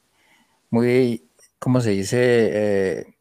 [0.69, 2.19] muy, ¿cómo se dice?
[2.21, 3.15] Eh,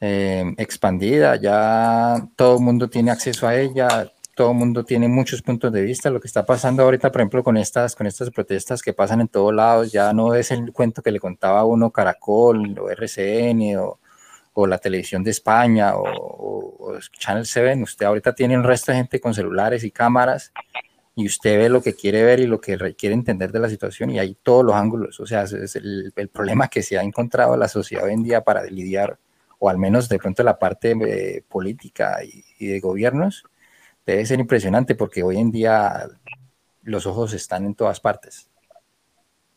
[0.00, 5.42] eh, expandida, ya todo el mundo tiene acceso a ella, todo el mundo tiene muchos
[5.42, 6.08] puntos de vista.
[6.08, 9.28] Lo que está pasando ahorita, por ejemplo, con estas, con estas protestas que pasan en
[9.28, 13.98] todos lados, ya no es el cuento que le contaba uno Caracol o RCN o,
[14.52, 17.82] o la televisión de España o, o, Channel 7.
[17.82, 20.52] Usted ahorita tiene un resto de gente con celulares y cámaras
[21.18, 24.10] y usted ve lo que quiere ver y lo que quiere entender de la situación
[24.10, 25.18] y hay todos los ángulos.
[25.18, 28.42] O sea, es el, el, problema que se ha encontrado la sociedad hoy en día
[28.42, 29.18] para lidiar,
[29.58, 33.42] o al menos de pronto la parte eh, política y, y, de gobiernos,
[34.06, 36.08] debe ser impresionante porque hoy en día
[36.84, 38.48] los ojos están en todas partes.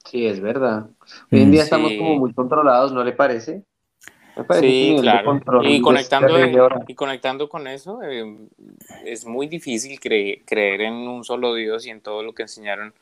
[0.03, 0.87] Sí, es verdad.
[1.31, 1.65] Hoy en día sí.
[1.65, 3.63] estamos como muy controlados, ¿no le parece?
[4.59, 5.41] Sí, claro.
[5.63, 6.37] Y conectando,
[6.87, 8.37] y conectando con eso, eh,
[9.05, 12.93] es muy difícil creer en un solo Dios y en todo lo que enseñaron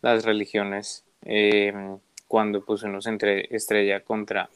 [0.00, 1.72] las religiones eh,
[2.26, 3.16] cuando pues, uno se
[3.50, 4.48] estrella contra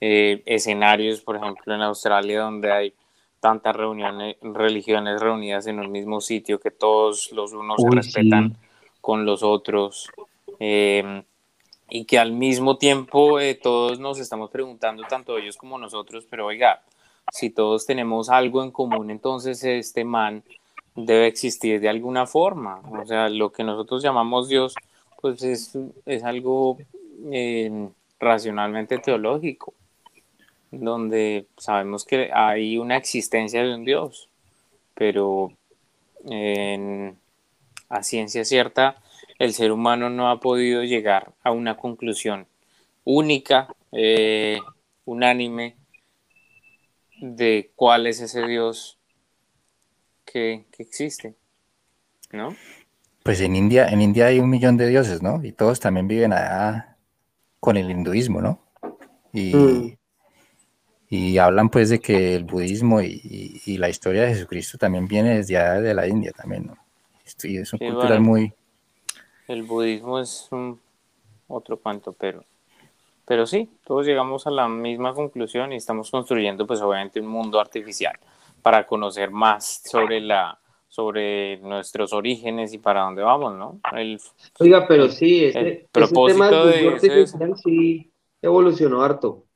[0.00, 2.94] eh, escenarios, por ejemplo, en Australia, donde hay
[3.40, 8.56] tantas reuniones, religiones reunidas en un mismo sitio, que todos los unos se respetan
[9.00, 10.10] con los otros,
[10.58, 11.22] em,
[11.88, 16.46] y que al mismo tiempo eh, todos nos estamos preguntando, tanto ellos como nosotros, pero
[16.46, 16.82] oiga,
[17.32, 20.42] si todos tenemos algo en común, entonces este man
[20.94, 22.80] debe existir de alguna forma.
[22.90, 24.74] O sea, lo que nosotros llamamos Dios,
[25.20, 26.78] pues es, es algo
[27.30, 29.74] em, racionalmente teológico
[30.70, 34.28] donde sabemos que hay una existencia de un Dios,
[34.94, 35.52] pero
[37.88, 38.96] a ciencia cierta
[39.38, 42.46] el ser humano no ha podido llegar a una conclusión
[43.04, 44.58] única, eh,
[45.04, 45.76] unánime,
[47.20, 48.98] de cuál es ese Dios
[50.24, 51.34] que, que, existe,
[52.32, 52.54] ¿no?
[53.22, 55.42] Pues en India, en India hay un millón de dioses, ¿no?
[55.42, 56.96] Y todos también viven allá
[57.60, 58.60] con el hinduismo, ¿no?
[59.32, 59.96] Y, mm.
[61.08, 65.36] Y hablan pues de que el budismo y, y, la historia de Jesucristo también viene
[65.36, 66.76] desde allá de la India también, ¿no?
[67.44, 68.52] Y es una cultura muy...
[69.48, 70.80] El budismo es un
[71.48, 72.44] otro cuento, pero,
[73.24, 77.60] pero sí, todos llegamos a la misma conclusión y estamos construyendo pues obviamente un mundo
[77.60, 78.18] artificial
[78.62, 83.80] para conocer más sobre la sobre nuestros orígenes y para dónde vamos, ¿no?
[83.92, 84.18] El,
[84.58, 87.26] Oiga, pero sí, ese, propósito de
[87.62, 89.46] sí evolucionó harto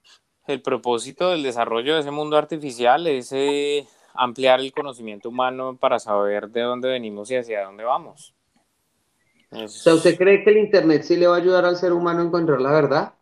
[0.50, 5.98] el propósito del desarrollo de ese mundo artificial es eh, ampliar el conocimiento humano para
[5.98, 8.34] saber de dónde venimos y hacia dónde vamos.
[9.50, 12.20] O sea, ¿usted cree que el Internet sí le va a ayudar al ser humano
[12.20, 13.14] a encontrar la verdad?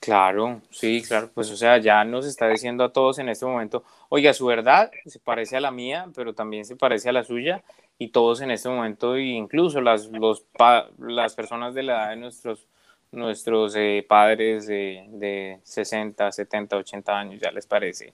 [0.00, 3.84] Claro, sí, claro, pues o sea, ya nos está diciendo a todos en este momento,
[4.08, 7.62] oiga, su verdad se parece a la mía, pero también se parece a la suya,
[7.98, 10.46] y todos en este momento, incluso las, los,
[10.98, 12.66] las personas de la edad de nuestros
[13.14, 18.12] nuestros eh, padres de, de, 60, 70, 80 años, ya les parece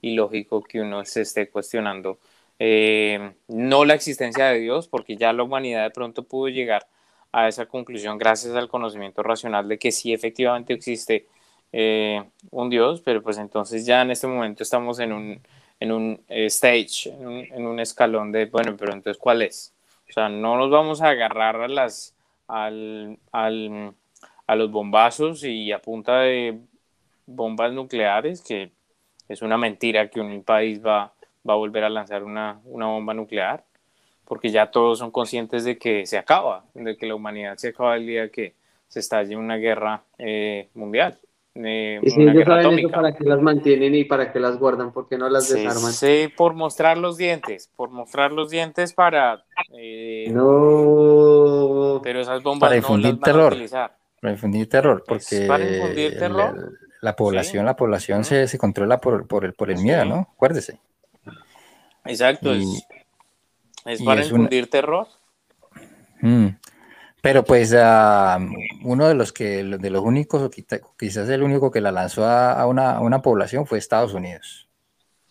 [0.00, 2.18] ilógico que uno se esté cuestionando
[2.58, 6.86] eh, no la existencia de Dios, porque ya la humanidad de pronto pudo llegar a
[7.32, 11.26] esa conclusión gracias al conocimiento racional de que sí efectivamente existe
[11.72, 15.40] eh, un Dios, pero pues entonces ya en este momento estamos en un,
[15.80, 19.74] en un stage, en un, en un escalón de, bueno, pero entonces ¿cuál es?
[20.08, 22.14] O sea, no nos vamos a agarrar a las,
[22.46, 23.94] al, al
[24.46, 26.60] a los bombazos y a punta de
[27.26, 28.72] bombas nucleares, que
[29.28, 31.12] es una mentira que un país va,
[31.48, 33.64] va a volver a lanzar una, una bomba nuclear,
[34.32, 37.96] porque ya todos son conscientes de que se acaba, de que la humanidad se acaba
[37.96, 38.54] el día que
[38.88, 41.18] se estalle una guerra eh, mundial.
[41.54, 44.90] Eh, y si ellos saben eso, ¿para qué las mantienen y para qué las guardan?
[44.90, 45.92] ¿Por qué no las desarman?
[45.92, 49.44] Sí, por mostrar los dientes, por mostrar los dientes para...
[49.74, 52.00] Eh, no...
[52.02, 53.52] Pero esas bombas para difundir no las terror.
[53.52, 53.98] utilizar.
[54.18, 55.46] Para infundir terror, porque
[57.02, 60.30] La, población, la población se, se, controla por, por, el, por el miedo, ¿no?
[60.32, 60.80] Acuérdese.
[62.06, 62.86] Exacto, es,
[64.04, 65.06] para infundir terror.
[66.20, 66.48] Mm.
[67.20, 68.38] Pero pues ah,
[68.82, 70.50] uno de los que de los únicos, o
[70.98, 74.68] quizás el único que la lanzó a, una, a, una, población fue Estados Unidos.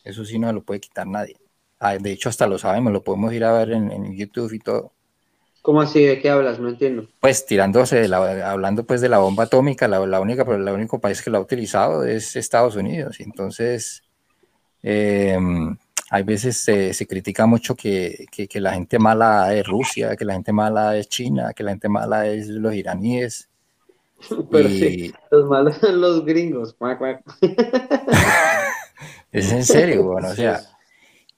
[0.03, 1.37] Eso sí no lo puede quitar nadie.
[1.79, 4.59] Ah, de hecho, hasta lo sabemos, lo podemos ir a ver en, en YouTube y
[4.59, 4.93] todo.
[5.61, 6.03] ¿Cómo así?
[6.03, 6.59] ¿De qué hablas?
[6.59, 7.07] No entiendo.
[7.19, 11.29] Pues tirándose, hablando pues de la bomba atómica, la, única, pero el único país que
[11.29, 13.19] la ha utilizado es Estados Unidos.
[13.19, 14.01] Entonces,
[14.81, 15.77] em,
[16.13, 20.97] hay veces se, critica mucho que, la gente mala es Rusia, que la gente mala
[20.97, 23.49] es China, que la gente mala es los iraníes.
[24.51, 26.75] Pero sí, los malos son los gringos.
[29.31, 30.61] es en serio, bueno, o sea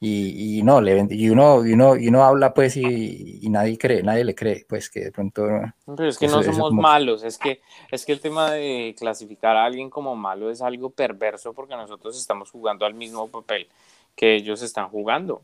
[0.05, 4.25] y, no, le, y, uno, y, uno, y uno habla pues y, nadie cree, nadie
[4.25, 5.47] le cree, pues que de pronto...
[5.85, 9.63] Pero es que no somos malos, es que, es que el tema de clasificar a
[9.63, 13.67] alguien como malo es algo perverso porque nosotros estamos jugando al mismo papel
[14.15, 15.43] que ellos están jugando.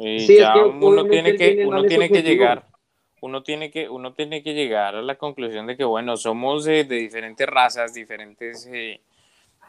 [0.00, 2.68] Y ya uno tiene que, uno tiene que llegar
[3.20, 6.84] uno tiene que uno tiene que llegar a la conclusión de que bueno somos de
[6.84, 9.00] diferentes razas diferentes eh,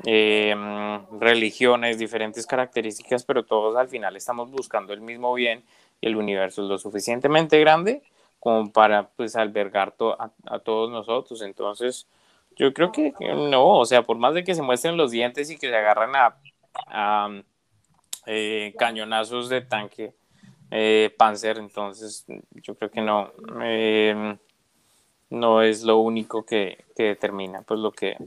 [0.04, 5.63] Em, religiones, diferentes características, pero todos al final estamos buscando el mismo bien
[6.01, 8.04] y el universo es lo suficientemente grande
[8.39, 11.41] como para pues albergar a, todos nosotros.
[11.41, 12.08] Entonces,
[12.58, 15.58] yo creo que no, o sea, por más de que se muestren los dientes y
[15.58, 17.41] que se agarran a,
[18.25, 20.13] eh, cañonazos de tanque
[20.71, 24.38] eh, Panzer, entonces yo creo que no, em,
[25.29, 28.17] no es lo único que, que determina, pues lo que,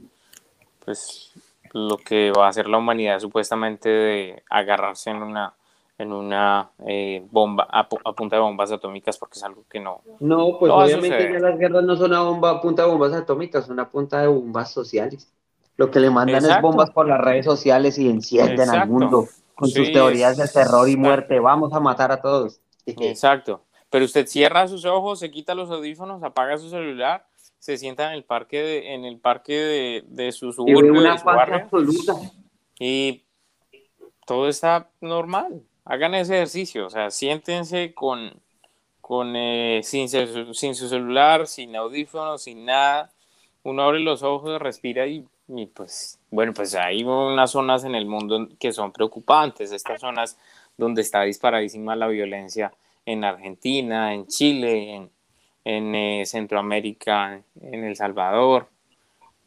[0.83, 1.33] pues
[1.73, 5.53] lo que va a hacer la humanidad supuestamente de agarrarse en una
[5.97, 10.57] en una eh, bomba a, punta de bombas atómicas porque es algo que no no
[10.57, 13.79] pues obviamente ya las guerras no son a bomba a punta de bombas atómicas son
[13.81, 15.31] a punta de bombas sociales.
[15.75, 19.27] Lo que le mandan es bombas por las redes sociales y encienden al mundo
[19.59, 23.63] con sus teorías de terror y muerte vamos a matar a todos exacto.
[23.91, 27.25] Pero usted cierra sus ojos se quita los audífonos apaga su celular
[27.59, 31.25] se sienta en el parque de, en el parque de, de su suburbio, de su
[31.25, 31.67] barrio,
[32.79, 33.23] y
[34.25, 35.61] todo está normal.
[35.83, 38.31] Hagan ese ejercicio, o sea, siéntense con,
[39.01, 43.11] con eh, sin, sin, su celular, sin audífonos, sin nada.
[43.63, 48.05] Uno abre los ojos, respira y, y, pues, bueno, pues hay unas zonas en el
[48.05, 50.37] mundo que son preocupantes, estas zonas
[50.77, 52.71] donde está disparadísima la violencia
[53.05, 55.09] en Argentina, en Chile,
[55.65, 58.69] en, eh, Centroamérica, en El Salvador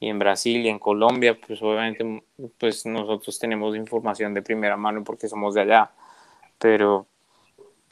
[0.01, 2.25] y en Brasil y en Colombia, pues obviamente
[2.59, 5.93] pues nosotros tenemos información de primera mano porque somos de allá,
[6.59, 7.07] pero,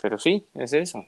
[0.03, 1.05] pero sí, es eso.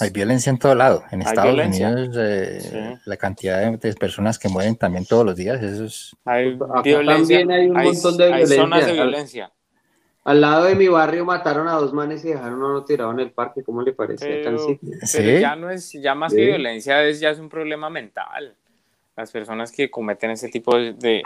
[0.00, 1.04] Hay violencia en todo lado.
[1.10, 5.84] En Estados Unidos, eh, la cantidad de, personas que mueren también todos los días, eso
[5.84, 6.16] es...
[6.24, 8.56] Hay violencia, también hay un montón de violencia.
[8.56, 9.52] zonas de violencia.
[10.24, 13.20] Al lado de mi barrio mataron a dos manes y dejaron a uno tirado en
[13.20, 13.64] el parque.
[13.64, 14.42] ¿Cómo le parece?
[14.44, 14.78] Pero,
[15.40, 18.54] ya no es, ya más que violencia, es ya es un problema mental.
[19.16, 21.22] Las personas que cometen ese tipo de,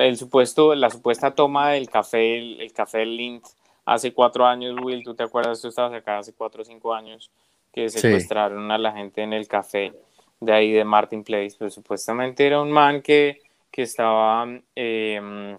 [0.00, 3.44] el supuesto, la supuesta toma del café, el, café Lint,
[3.84, 7.30] hace cuatro años, Will, tú te acuerdas, tú estabas acá hace cuatro o cinco años,
[7.78, 9.92] que secuestraron a la gente en el café
[10.40, 15.56] de ahí de Martin Place, pues supuestamente era un man que, que estaba em,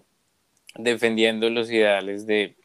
[0.74, 2.56] defendiendo los ideales de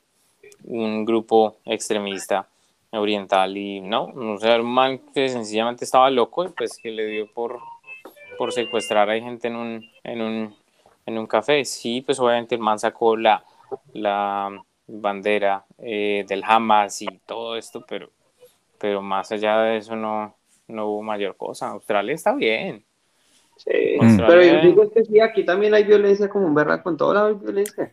[0.66, 2.50] un grupo extremista
[2.92, 7.06] oriental y no, o sea, un man que sencillamente estaba loco y pues que le
[7.06, 7.60] dio por,
[8.38, 10.56] por secuestrar a gente en un, en un,
[11.06, 11.64] en un café.
[11.64, 13.42] Sí, pues obviamente el man sacó la,
[13.94, 14.52] la
[14.86, 18.10] bandera eh, del Hamas y todo esto, pero,
[18.80, 20.36] pero más allá de eso no,
[20.68, 21.70] no hubo mayor cosa.
[21.70, 22.86] Australia está bien.
[23.58, 27.14] Sí, pero yo digo que sí, aquí también hay violencia como un verra con todo
[27.14, 27.92] lado hay violencia.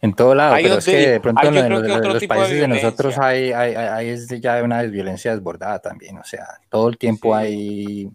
[0.00, 3.74] En todo lado, pero es que de pronto en, los, países de, nosotros hay, hay,
[3.74, 8.10] hay, es ya una violencia desbordada también, o sea, todo el tiempo hay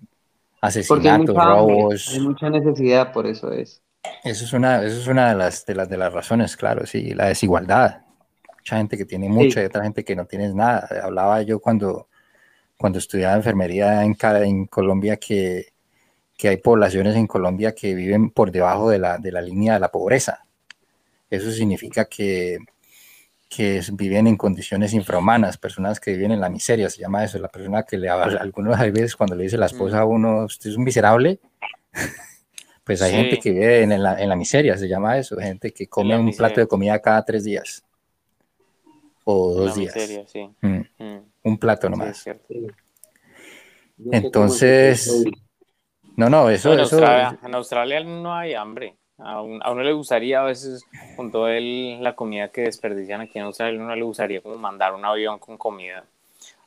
[0.62, 2.10] asesinatos, robos.
[2.14, 3.82] Hay mucha necesidad, por eso es.
[4.24, 7.14] Eso es una, eso es una de las, de las de las razones, claro, sí,
[7.14, 8.02] la desigualdad.
[8.70, 10.88] Mucha gente que tiene mucha y otra gente que no tiene nada.
[11.04, 12.08] Hablaba yo cuando,
[12.78, 15.74] cuando estudiaba enfermería en, en Colombia que,
[16.38, 19.80] que hay poblaciones en Colombia que viven por debajo de la, de la línea de
[19.80, 20.46] la pobreza.
[21.32, 22.60] Eso significa que,
[23.50, 27.48] que viven en condiciones infrahumanas, personas que viven en la miseria, se llama eso, la
[27.48, 30.76] persona que le habla, algunos veces cuando le dice la esposa a uno, usted es
[30.78, 31.40] un miserable,
[32.84, 35.88] pues hay gente que vive en la, en la, miseria, se llama eso, gente que
[35.88, 37.84] come un plato de comida cada tres días
[39.24, 39.94] o dos días.
[40.28, 40.50] sí.
[40.62, 40.82] Mm.
[40.98, 41.22] Mm.
[41.44, 42.26] Un plato nomás.
[44.12, 45.26] Entonces,
[46.16, 48.96] no, no, eso, en, eso Australia, en Australia no hay hambre.
[49.18, 50.86] A, uno le gustaría a veces,
[51.18, 54.94] con toda la comida que desperdician aquí en Australia, a uno le gustaría como mandar
[54.94, 56.06] un avión con comida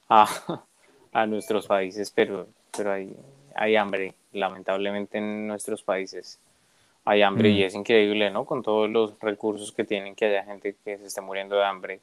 [0.09, 0.27] a,
[1.12, 3.17] a nuestros países, pero, pero hay,
[3.55, 6.38] hay hambre, lamentablemente en nuestros países
[7.05, 7.67] hay hambre y mm.
[7.67, 8.45] es increíble, ¿no?
[8.45, 12.01] Con todos los recursos que tienen, que haya gente que se esté muriendo de hambre.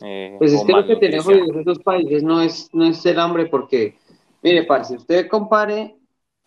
[0.00, 3.18] Eh, pues es que lo que tenemos en esos países no es, no es el
[3.20, 3.98] hambre, porque,
[4.42, 5.96] mire, para si usted compare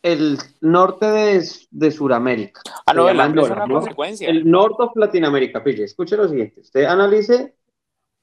[0.02, 2.62] el norte de, de Sudamérica.
[2.86, 4.30] Ah, no, el es una consecuencia.
[4.30, 6.62] El norte de Latinoamérica, pille, escuche lo siguiente.
[6.62, 7.56] Usted analice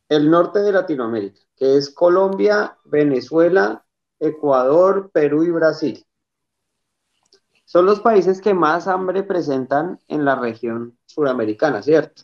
[0.08, 3.84] el norte de Latinoamérica, que es Colombia, Venezuela,
[4.20, 6.04] Ecuador, Perú y Brasil.
[7.64, 12.22] Son los países que más hambre presentan en la región sudamericana, ¿cierto?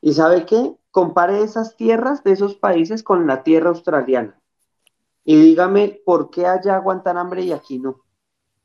[0.00, 0.74] ¿Y sabe qué?
[0.94, 4.40] Compare esas tierras de esos países con la tierra australiana.
[5.24, 8.04] Y dígame por qué allá aguantan hambre y aquí no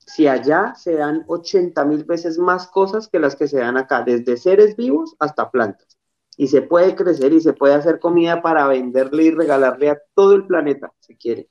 [0.10, 4.02] si allá se dan 80 mil veces más cosas que las que se dan acá,
[4.02, 6.00] desde seres vivos hasta plantas.
[6.36, 10.34] Y se puede crecer y se puede hacer comida para venderle y regalarle a todo
[10.34, 11.50] el planeta, si quiere.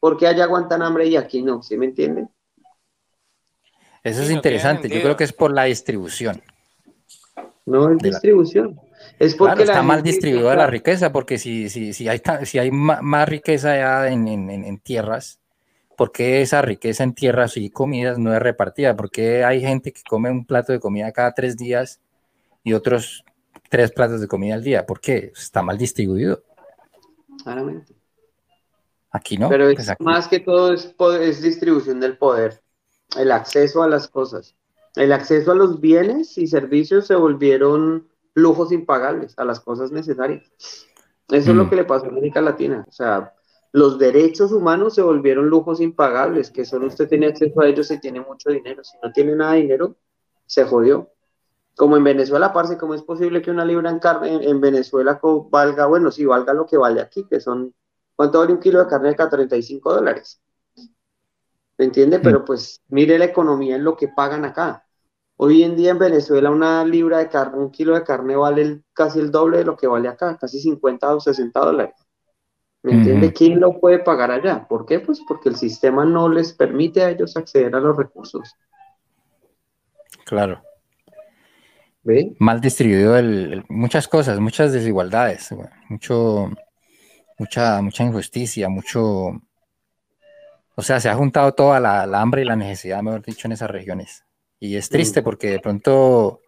[0.00, 2.30] Porque allá aguantan hambre y aquí no, ¿sí me entienden?
[4.02, 6.42] Eso es interesante, yo creo que es por la distribución.
[7.66, 8.80] No es distribución.
[9.18, 13.28] Es porque está mal distribuida la riqueza, porque si, si, si, hay, si hay más
[13.28, 15.40] riqueza ya en, en, en tierras,
[15.96, 18.96] ¿por qué esa riqueza en tierras y comidas no es repartida?
[18.96, 22.00] ¿Por qué hay gente que come un plato de comida cada tres días
[22.64, 23.24] y otros
[23.68, 24.84] tres platos de comida al día?
[24.86, 25.32] ¿Por qué?
[25.36, 26.42] Está mal distribuido.
[27.42, 27.94] Claramente.
[29.12, 29.48] Aquí no.
[29.48, 32.62] Pero es, pues más que todo es, es distribución del poder,
[33.16, 34.56] el acceso a las cosas.
[34.96, 40.50] El acceso a los bienes y servicios se volvieron lujos impagables, a las cosas necesarias.
[41.28, 41.70] Eso es lo mm.
[41.70, 42.84] que le pasó a América Latina.
[42.88, 43.34] O sea,
[43.72, 47.98] los derechos humanos se volvieron lujos impagables, que solo usted tiene acceso a ellos si
[47.98, 48.84] tiene mucho dinero.
[48.84, 49.96] Si no tiene nada de dinero,
[50.46, 51.10] se jodió.
[51.74, 55.18] Como en Venezuela, parce, ¿cómo es posible que una libra en carne en Venezuela
[55.50, 57.74] valga, bueno, sí, valga lo que vale aquí, que son,
[58.14, 59.30] ¿cuánto vale un kilo de carne acá?
[59.30, 60.38] 35 dólares.
[61.78, 62.18] ¿Me entiende?
[62.18, 62.22] Mm.
[62.22, 64.81] Pero pues mire la economía en lo que pagan acá.
[65.44, 69.18] Hoy en día en Venezuela una libra de carne, un kilo de carne vale casi
[69.18, 71.96] el doble de lo que vale acá, casi 50 o 60 dólares.
[72.84, 73.32] ¿Me entiende?
[73.32, 74.68] ¿Quién lo puede pagar allá?
[74.68, 75.00] ¿Por qué?
[75.00, 78.54] Pues porque el sistema no les permite a ellos acceder a los recursos.
[80.24, 80.62] Claro.
[82.04, 82.36] ¿Ve?
[82.38, 83.16] Mal distribuido
[83.68, 85.52] muchas cosas, muchas desigualdades,
[85.88, 86.52] mucho,
[87.36, 89.32] mucha, mucha injusticia, mucho...
[90.76, 93.72] O sea, se ha juntado toda la hambre y la necesidad, mejor dicho, en esas
[93.72, 94.24] regiones.
[94.62, 96.40] Y es triste porque de pronto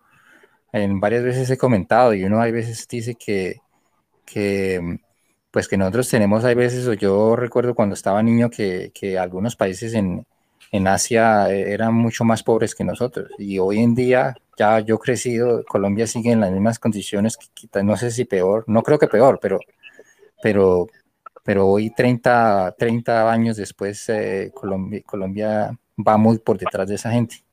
[0.73, 3.57] en varias veces he comentado y uno hay veces dice que,
[4.25, 5.01] que
[5.51, 9.57] pues que nosotros tenemos, hay veces, o yo recuerdo cuando estaba niño que, que algunos
[9.57, 10.25] países en,
[10.71, 13.31] en, Asia eh, eran mucho más pobres que nosotros.
[13.37, 17.37] Y hoy en día, ya yo crecido, Colombia sigue en las mismas condiciones,
[17.83, 19.59] no sé si peor, no creo que peor, pero,
[20.41, 20.87] pero,
[21.43, 27.11] pero hoy 30, 30 años después, eh, Colombia, Colombia va muy por detrás de esa
[27.11, 27.44] gente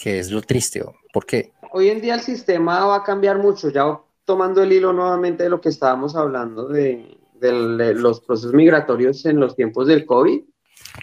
[0.00, 0.82] que es lo triste.
[1.12, 1.52] ¿Por qué?
[1.72, 5.50] Hoy en día el sistema va a cambiar mucho, ya tomando el hilo nuevamente de
[5.50, 10.42] lo que estábamos hablando de, los procesos migratorios en los tiempos del COVID,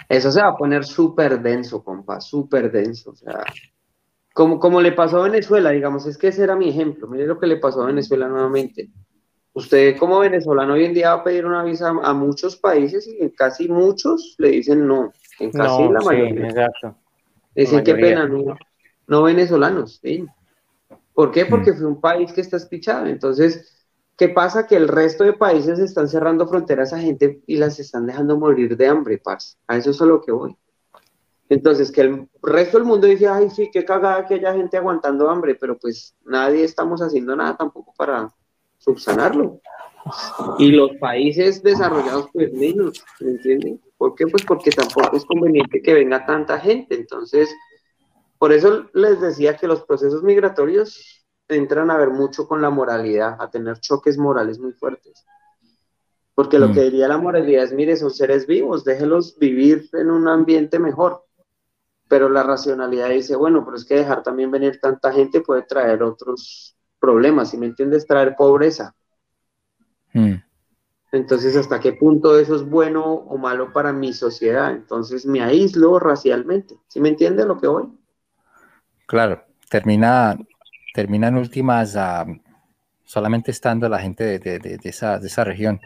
[0.10, 3.12] eso se va a poner súper denso, compa, súper denso.
[3.12, 3.44] O sea,
[4.34, 7.08] como, como le pasó a Venezuela, digamos, es que ese era mi ejemplo.
[7.08, 8.90] Mire lo que le pasó a Venezuela nuevamente.
[9.54, 13.24] Usted como venezolano hoy en día va a pedir una visa a muchos países y
[13.24, 16.48] en casi muchos le dicen no, en casi la mayoría.
[16.50, 16.96] exacto.
[17.56, 18.56] Dicen qué pena, no,
[19.08, 20.00] no venezolanos.
[20.02, 20.26] ¿sí?
[21.14, 21.46] ¿Por qué?
[21.46, 21.78] Porque mm.
[21.78, 23.08] fue un país que está espichado.
[23.08, 24.68] Entonces, ¿qué pasa?
[24.68, 28.78] Que el resto de países están cerrando fronteras a gente y las están dejando morir
[28.78, 29.58] de hambre, paz.
[29.68, 30.56] A eso es a lo que voy.
[31.50, 35.30] Entonces, que el resto del mundo dice, ay, sí, qué cagada que haya gente aguantando
[35.30, 38.30] hambre, pero pues nadie estamos haciendo nada tampoco para
[38.78, 39.62] subsanarlo.
[40.60, 43.82] Y los países desarrollados, pues menos, ¿me entienden?
[43.98, 44.28] ¿Por qué?
[44.28, 46.96] Pues porque tampoco es conveniente que venga tanta gente.
[46.96, 47.50] Entonces,
[48.40, 53.38] por eso les decía que los procesos migratorios entran a ver mucho con la moralidad,
[53.40, 55.26] a tener choques morales muy fuertes.
[56.36, 56.74] Porque lo mm.
[56.74, 61.24] que diría la moralidad es, mire, son seres vivos, déjelos vivir en un ambiente mejor.
[62.08, 66.04] Pero la racionalidad dice, bueno, pero es que dejar también venir tanta gente puede traer
[66.04, 68.96] otros problemas, si me entiendes, traer pobreza.
[70.14, 70.36] Mm.
[71.12, 74.72] Entonces, ¿hasta qué punto eso es bueno o malo para mi sociedad?
[74.72, 76.78] Entonces, me aíslo racialmente.
[76.88, 77.97] ¿Sí me entiende lo que voy?
[79.08, 80.38] Claro, termina,
[80.94, 82.26] termina en últimas ah,
[83.06, 85.80] solamente estando la gente de, esa, de esa región.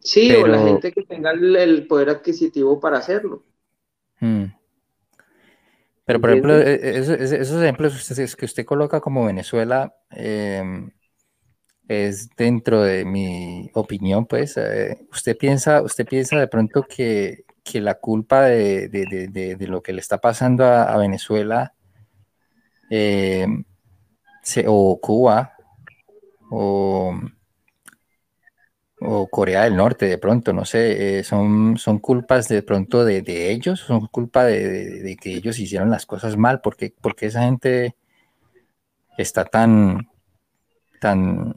[0.00, 3.42] Sí, o la gente que tenga el, poder adquisitivo para hacerlo.
[4.20, 4.44] Hmm.
[6.04, 10.90] Pero, por ejemplo, e, e, esos, ejemplos que usted, coloca como Venezuela em,
[11.88, 17.44] es dentro de mi opinión, pues, eh, usted piensa, usted piensa de pronto que,
[17.74, 21.74] la culpa de, lo que le está pasando a Venezuela
[22.90, 23.46] eh,
[24.66, 25.54] o Cuba,
[26.50, 27.14] o,
[29.30, 33.22] Corea del Norte, de pronto, no sé, eh, son, son culpas de pronto de,
[33.52, 37.94] ellos, son culpa de, que ellos hicieron las cosas mal, porque, porque esa gente
[39.16, 40.08] está tan,
[41.00, 41.54] tan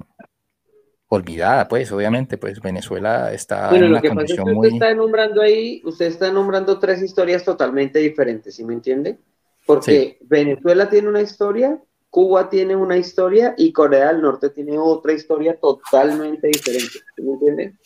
[1.08, 4.68] olvidada, pues, obviamente, pues Venezuela está en una condición muy...
[4.68, 9.18] Usted está nombrando ahí, usted está nombrando tres historias totalmente diferentes, ¿sí me entiende?
[9.66, 15.14] Porque Venezuela tiene una historia, Cuba tiene una historia y Corea del Norte tiene otra
[15.14, 17.00] historia totalmente diferente.
[17.18, 17.80] ¿Me entienden?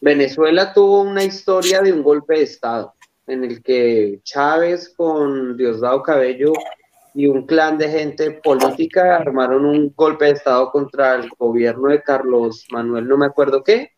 [0.00, 2.94] Venezuela tuvo una historia de un golpe de Estado
[3.26, 6.52] en el que Chávez con Diosdado Cabello
[7.14, 12.02] y un clan de gente política armaron un golpe de Estado contra el gobierno de
[12.02, 13.92] Carlos Manuel, no me acuerdo qué,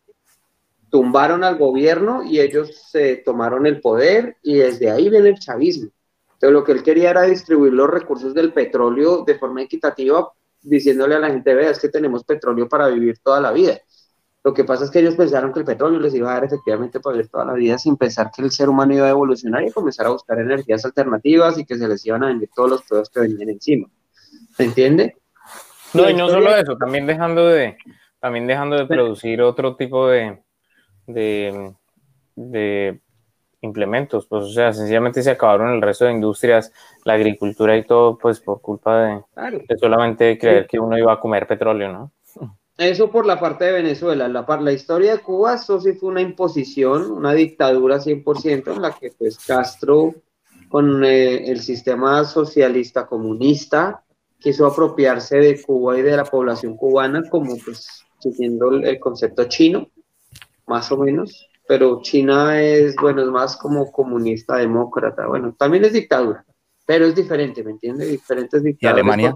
[0.89, 5.89] tumbaron al gobierno y ellos se tomaron el poder y desde ahí viene el chavismo.
[6.37, 10.31] Entonces lo que él quería era distribuir los recursos del petróleo de forma equitativa,
[10.61, 13.79] diciéndole a la gente, vea, es que tenemos petróleo para vivir toda la vida.
[14.43, 16.99] Lo que pasa es que ellos pensaron que el petróleo les iba a dar efectivamente
[16.99, 19.71] para vivir toda la vida sin pensar que el ser humano iba a evolucionar y
[19.71, 23.09] comenzar a buscar energías alternativas y que se les iban a vender todos los productos
[23.09, 23.87] que venían encima.
[24.55, 25.17] ¿Se entiende?
[25.95, 27.77] No, y no solo eso, también dejando de,
[28.19, 30.43] también dejando de producir otro tipo de,
[31.07, 31.73] de,
[32.35, 33.01] de
[33.61, 36.71] implementos, pues o sea, sencillamente se acabaron el resto de industrias,
[37.03, 41.47] la agricultura y todo, pues por culpa de, solamente creer que uno iba a comer
[41.47, 42.11] petróleo, ¿no?
[42.77, 44.27] Eso por la parte de Venezuela.
[44.27, 48.91] La, la historia de Cuba, eso sí fue una imposición, una dictadura 100% en la
[48.91, 50.13] que pues Castro
[50.69, 54.03] con eh, el sistema socialista comunista
[54.39, 59.89] quiso apropiarse de Cuba y de la población cubana como pues siguiendo el concepto chino,
[60.67, 65.93] más o menos, pero China es, bueno, es más como comunista, demócrata, bueno, también es
[65.93, 66.45] dictadura,
[66.85, 68.09] pero es diferente, ¿me entiendes?
[68.09, 68.97] Diferentes dictaduras.
[68.97, 69.35] ¿Y Alemania?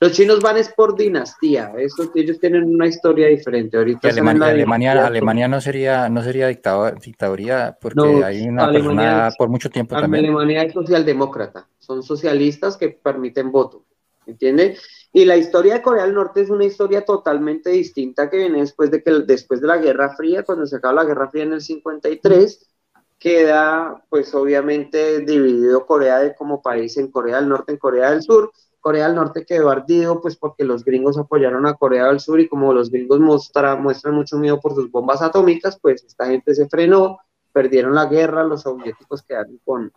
[0.00, 3.76] Los, chinos van es por dinastía, eso, ellos tienen una historia diferente.
[3.76, 9.96] Ahorita Alemania, Alemania, no sería, no sería dictaduría porque hay una persona por mucho tiempo
[9.96, 10.26] también.
[10.26, 13.84] Alemania es socialdemócrata, son socialistas que permiten voto,
[14.26, 14.80] ¿me entiendes?
[15.16, 18.90] Y la historia de Corea del Norte es una historia totalmente distinta que viene después
[18.90, 21.60] de que después de la Guerra Fría, cuando se acaba la Guerra Fría en el
[21.60, 22.68] 53
[23.16, 28.22] queda pues obviamente dividido Corea de, como país en Corea del Norte, en Corea del
[28.22, 28.50] Sur.
[28.80, 32.48] Corea del Norte quedó ardido pues porque los gringos apoyaron a Corea del Sur y
[32.48, 37.20] como los gringos muestran mucho miedo por sus bombas atómicas, pues esta gente se frenó,
[37.52, 39.92] perdieron la guerra, los soviéticos quedaron con,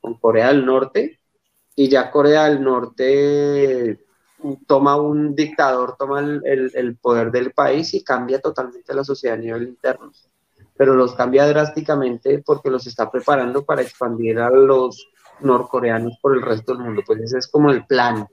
[0.00, 1.18] con Corea del Norte
[1.74, 4.06] y ya Corea del Norte
[4.66, 9.62] toma un dictador, toma el, poder del país y cambia totalmente la sociedad a nivel
[9.64, 10.10] interno
[10.76, 15.08] pero los cambia drásticamente porque los está preparando para expandir a los
[15.40, 17.02] norcoreanos por el resto del mundo.
[17.06, 18.26] Pues ese es como el plan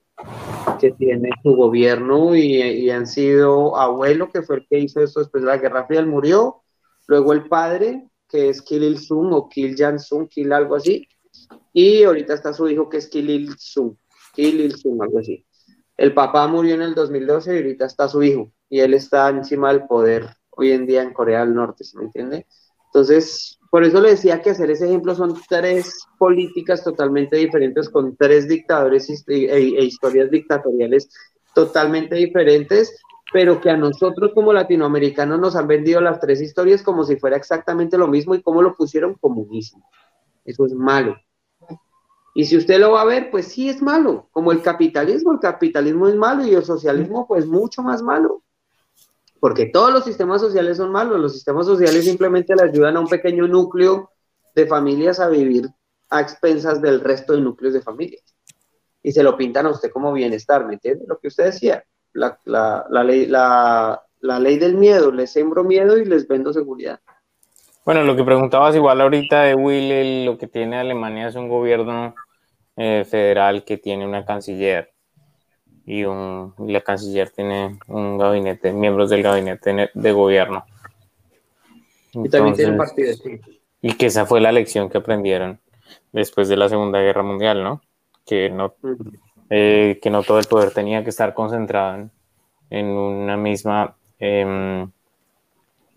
[0.79, 5.43] que tiene su gobierno y, han sido abuelo, que fue el que hizo esto después
[5.43, 6.63] de la Guerra Fría, él murió,
[7.07, 11.07] luego el padre, que es Kim Il-sung o Kim Jan-sung, Kim algo así,
[11.73, 13.95] y ahorita está su hijo que es Kim Il-sung,
[14.33, 15.45] Kim Il-sung, algo así.
[15.99, 19.67] El papá murió en el 2012 y ahorita está su hijo, y él está encima
[19.67, 22.47] del poder hoy en día en Corea del Norte, ¿se me entiende?
[22.85, 28.15] Entonces, por eso le decía que hacer ese ejemplo son tres políticas totalmente diferentes con
[28.15, 31.09] tres dictadores e, e, historias dictatoriales
[31.53, 32.97] totalmente diferentes,
[33.33, 37.35] pero que a nosotros como latinoamericanos nos han vendido las tres historias como si fuera
[37.35, 39.85] exactamente lo mismo y como lo pusieron comunismo.
[40.45, 41.17] Eso es malo.
[42.33, 45.39] Y si usted lo va a ver, pues sí es malo, como el capitalismo, el
[45.39, 48.43] capitalismo es malo y el socialismo pues mucho más malo
[49.39, 53.07] porque todos los sistemas sociales son malos, los sistemas sociales simplemente le ayudan a un
[53.07, 54.11] pequeño núcleo
[54.53, 55.69] de familias a vivir
[56.09, 58.23] a expensas del resto de núcleos de familias.
[59.01, 61.05] Y se lo pintan a usted como bienestar, ¿me entiende?
[61.07, 62.37] Lo que usted decía, la,
[63.03, 66.99] ley, la, ley del miedo, les sembro miedo y les vendo seguridad.
[67.89, 72.13] Bueno, lo que preguntabas igual ahorita de Will, lo que tiene Alemania es un gobierno
[72.75, 74.93] eh, federal que tiene una canciller
[75.87, 80.65] y, un, la canciller tiene un gabinete, miembros del gabinete de gobierno.
[82.13, 83.11] y también tiene partido,
[83.81, 85.59] Y que esa fue la lección que aprendieron
[86.11, 87.81] después de la Segunda Guerra Mundial, ¿no?
[88.23, 88.75] Que no,
[89.49, 92.11] eh, que no todo el poder tenía que estar concentrado
[92.69, 94.91] en, una misma em,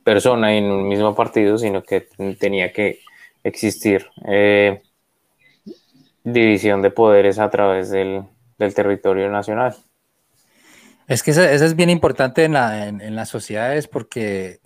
[0.05, 3.01] persona en un mismo partido, sino que tenía que
[3.45, 4.83] existir eh,
[6.25, 8.23] división de poderes a través del,
[8.59, 9.77] del territorio nacional.
[11.09, 14.61] Es que eso, es bien importante en, en, las sociedades porque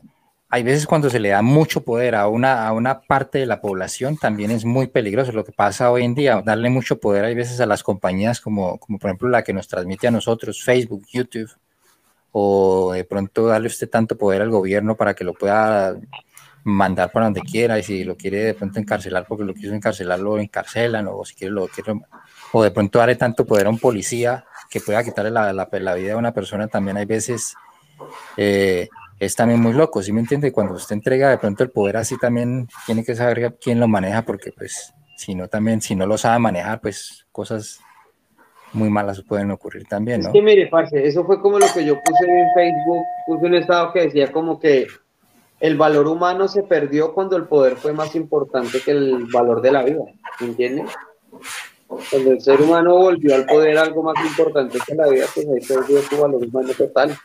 [0.48, 3.60] hay veces cuando se le da mucho poder a una, a una parte de la
[3.60, 5.32] población también es muy peligroso.
[5.32, 8.78] Lo que pasa hoy en día, darle mucho poder hay veces a las compañías como,
[8.78, 11.50] como por ejemplo la que nos transmite a nosotros, Facebook, YouTube,
[12.38, 15.96] o de pronto darle usted tanto poder al gobierno para que lo pueda
[16.64, 20.20] mandar para donde quiera y si lo quiere de pronto encarcelar porque lo quiso encarcelar,
[20.20, 21.94] lo encarcelan o si quiere lo quiere
[22.52, 26.12] o de pronto darle tanto poder a un policía que pueda quitarle la, la, vida
[26.12, 27.54] a una persona, también hay veces
[28.36, 28.86] eh,
[29.18, 30.52] es también muy loco, ¿sí me entiende?
[30.52, 34.26] Cuando usted entrega de pronto el poder así también tiene que saber quién lo maneja,
[34.26, 37.80] porque pues si no también, si no lo sabe manejar, pues cosas
[38.76, 40.28] muy malas pueden ocurrir también, ¿no?
[40.28, 43.54] Es que mire, parce, eso fue como lo que yo puse en Facebook, puse un
[43.54, 44.86] estado que decía como que
[45.58, 49.72] el valor humano se perdió cuando el poder fue más importante que el valor de
[49.72, 50.04] la vida,
[50.40, 50.84] ¿entiende?
[51.86, 55.66] Cuando el ser humano volvió al poder algo más importante que la vida, pues ahí
[55.66, 57.16] perdió su valor humano total.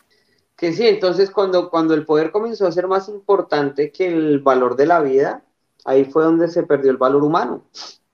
[0.55, 4.75] Que sí, entonces cuando, cuando el poder comenzó a ser más importante que el valor
[4.75, 5.43] de la vida,
[5.83, 7.65] ahí fue donde se perdió el valor humano.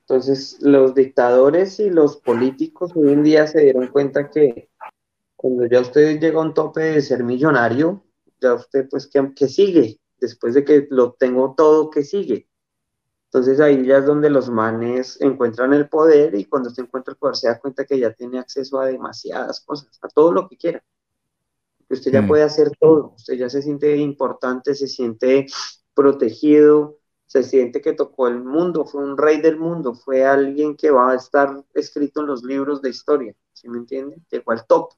[0.09, 4.69] Entonces los dictadores y los políticos hoy en día se dieron cuenta que
[5.35, 8.05] cuando ya usted llega a un tope de ser millonario,
[8.39, 12.47] ya usted pues que sigue, después de que lo tengo todo, que sigue?
[13.25, 17.17] Entonces ahí ya es donde los manes encuentran el poder y cuando se encuentra el
[17.17, 20.55] poder se da cuenta que ya tiene acceso a demasiadas cosas, a todo lo que
[20.55, 20.81] quiera.
[21.85, 22.27] Que usted ya mm.
[22.29, 25.47] puede hacer todo, usted ya se siente importante, se siente
[25.93, 26.96] protegido,
[27.27, 31.11] se siente que tocó el mundo, fue un rey del mundo, fue alguien que va
[31.11, 34.17] a estar escrito en los libros de historia, ¿sí me entiende?
[34.31, 34.93] Llegó al top.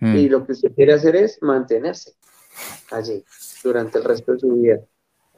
[0.00, 0.16] Mm.
[0.16, 2.12] Y lo que usted quiere hacer es mantenerse
[2.90, 3.24] allí
[3.62, 4.80] durante el resto de su vida.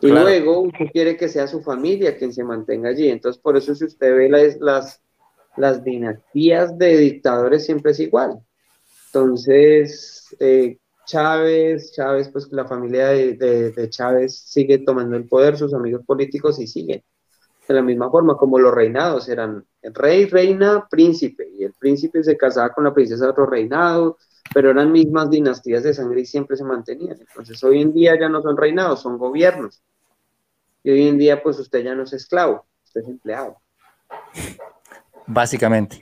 [0.00, 0.24] Y Claro.
[0.26, 3.09] luego usted quiere que sea su familia quien se mantenga allí.
[3.09, 5.02] Entonces, por eso si usted ve las, las,
[5.56, 8.40] las dinastías de dictadores siempre es igual.
[9.06, 10.78] Entonces, eh,
[11.09, 16.66] Chávez, Chávez, pues la familia de, Chávez sigue tomando el poder, sus amigos políticos y
[16.66, 17.02] siguen.
[17.66, 22.36] De la misma forma como los reinados eran rey, reina, príncipe, y el príncipe se
[22.36, 24.18] casaba con la princesa de otro reinado,
[24.52, 27.18] pero eran mismas dinastías de sangre y siempre se mantenían.
[27.18, 29.82] Entonces hoy en día ya no son reinados, son gobiernos.
[30.82, 33.56] Y hoy en día pues usted ya no es esclavo, usted es empleado.
[35.26, 35.98] Básicamente,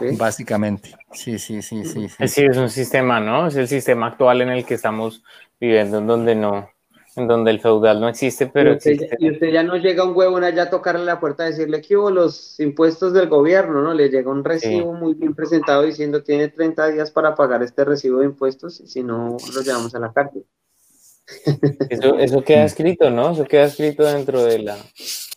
[0.00, 0.16] ¿sí?
[0.16, 0.96] básicamente.
[1.12, 2.08] Sí, sí, sí, sí.
[2.08, 2.28] sí.
[2.28, 3.46] Sí, es un sistema, ¿no?
[3.46, 5.22] Es el sistema actual en el que estamos
[5.60, 6.68] viviendo, en donde no,
[7.16, 9.16] en donde el feudal no existe, pero y, usted, existe.
[9.18, 11.96] y usted ya no llega un huevón allá a tocarle la puerta a decirle que
[11.96, 13.94] hubo los impuestos del gobierno, ¿no?
[13.94, 18.20] Le llega un recibo muy bien presentado diciendo tiene 30 días para pagar este recibo
[18.20, 20.44] de impuestos y si no lo llevamos a la cárcel.
[21.90, 23.30] Eso, eso queda escrito, ¿no?
[23.30, 24.76] Eso queda escrito dentro de la,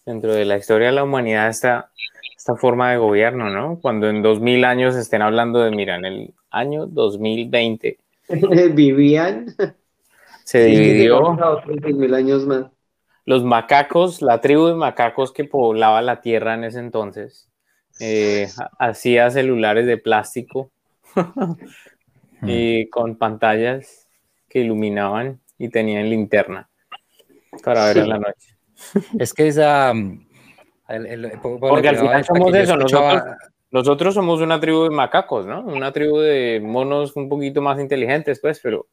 [0.08, 1.92] dentro de la historia de la humanidad, esta,
[2.44, 3.80] esta forma de gobierno, ¿no?
[3.80, 8.00] Cuando en 2000 años estén hablando de, mira, en el año 2020
[8.74, 9.46] Vivían
[10.44, 12.66] se dividió a otros 10.000 años más.
[13.24, 17.50] los macacos, la tribu de macacos que poblaba la tierra en ese entonces,
[18.02, 20.70] eh, ha- hacía celulares de plástico
[22.46, 24.10] y con pantallas
[24.50, 26.68] que iluminaban y tenían linterna
[27.64, 28.58] para ver en la noche.
[29.18, 29.94] Es que esa.
[30.90, 33.38] El- el- Porque al final somos eso, escuchaba- nosotros-
[33.72, 35.62] Nosotros somos una tribu de macacos, ¿no?
[35.62, 38.86] Una tribu de monos un poquito más inteligentes, pues, pero,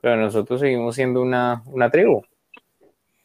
[0.00, 2.20] pero nosotros seguimos siendo una, una tribu.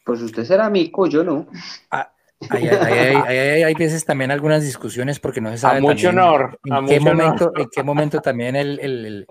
[0.04, 1.48] Pues usted será mico, yo no.
[1.90, 2.04] Hay,
[2.48, 6.06] hay, hay- hay- hay- hay veces también algunas discusiones porque no se sabe A mucho
[6.08, 7.60] también honor, en a qué mucho momento, honor.
[7.60, 9.26] en qué momento también el, el, el,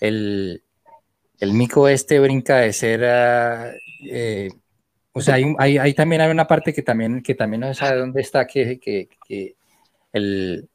[0.00, 0.62] el-
[1.40, 3.70] el mico este brinca de ser ah,
[4.08, 4.50] eh,
[5.16, 7.74] o sea, hay, hay, hay también hay una parte que también, que también no se
[7.74, 9.54] sabe dónde está, que, que, que
[10.12, 10.68] el,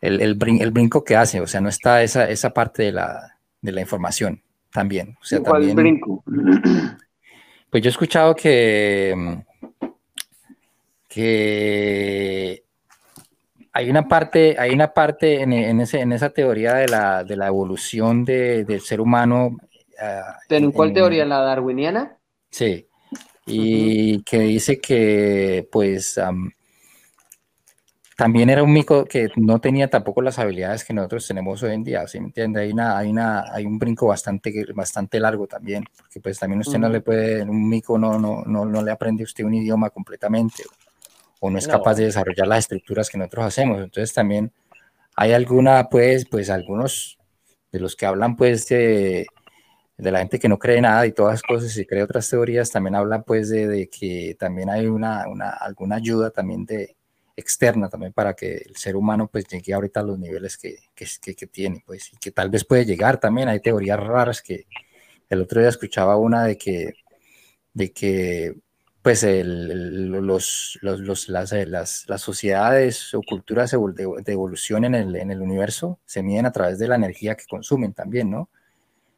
[0.00, 2.92] el, el, brin- el brinco que hace, o sea, no está esa, esa parte de
[2.92, 4.40] la, de la información
[4.72, 5.16] también.
[5.20, 6.22] O sea, ¿Cuál también, brinco?
[7.70, 9.14] pues yo he escuchado que,
[11.08, 12.62] que
[13.72, 17.36] hay una parte, hay una parte en, en ese, en esa teoría de la, de
[17.36, 19.56] la evolución de- del ser humano.
[20.00, 21.24] ah, ¿En en- cuál en- teoría?
[21.24, 22.16] ¿La darwiniana?
[22.50, 22.86] Sí.
[23.46, 26.52] Y que dice que, pues, am,
[28.16, 31.82] también era un mico que no tenía tampoco las habilidades que nosotros tenemos hoy en
[31.82, 32.60] día, ¿sí me entiende?
[32.60, 36.78] Hay, una, hay, una, hay un brinco bastante, bastante largo también, porque pues también usted
[36.78, 40.62] no le puede, un mico no, no, no, no le aprende usted un idioma completamente,
[41.40, 41.72] o no es No.
[41.72, 43.82] capaz de desarrollar las estructuras que nosotros hacemos.
[43.82, 44.52] Entonces también
[45.16, 47.18] hay alguna, pues, pues algunos
[47.72, 49.26] de los que hablan, pues, de,
[50.02, 52.70] de la gente que no cree nada y todas las cosas y cree otras teorías,
[52.70, 56.96] también hablan, pues, de, de que también hay una, una, alguna ayuda también de
[57.36, 61.06] externa también para que el ser humano pues llegue ahorita a los niveles que, que,
[61.34, 63.48] que- tiene, pues, y que tal vez puede llegar también.
[63.48, 64.66] Hay teorías raras que
[65.30, 66.94] el otro día escuchaba una de que,
[67.74, 68.54] de que
[69.02, 75.16] pues el- los, los, las, eh, las, las sociedades o culturas de evolución en el,
[75.16, 78.48] en el universo se miden a través de la energía que consumen también, ¿no?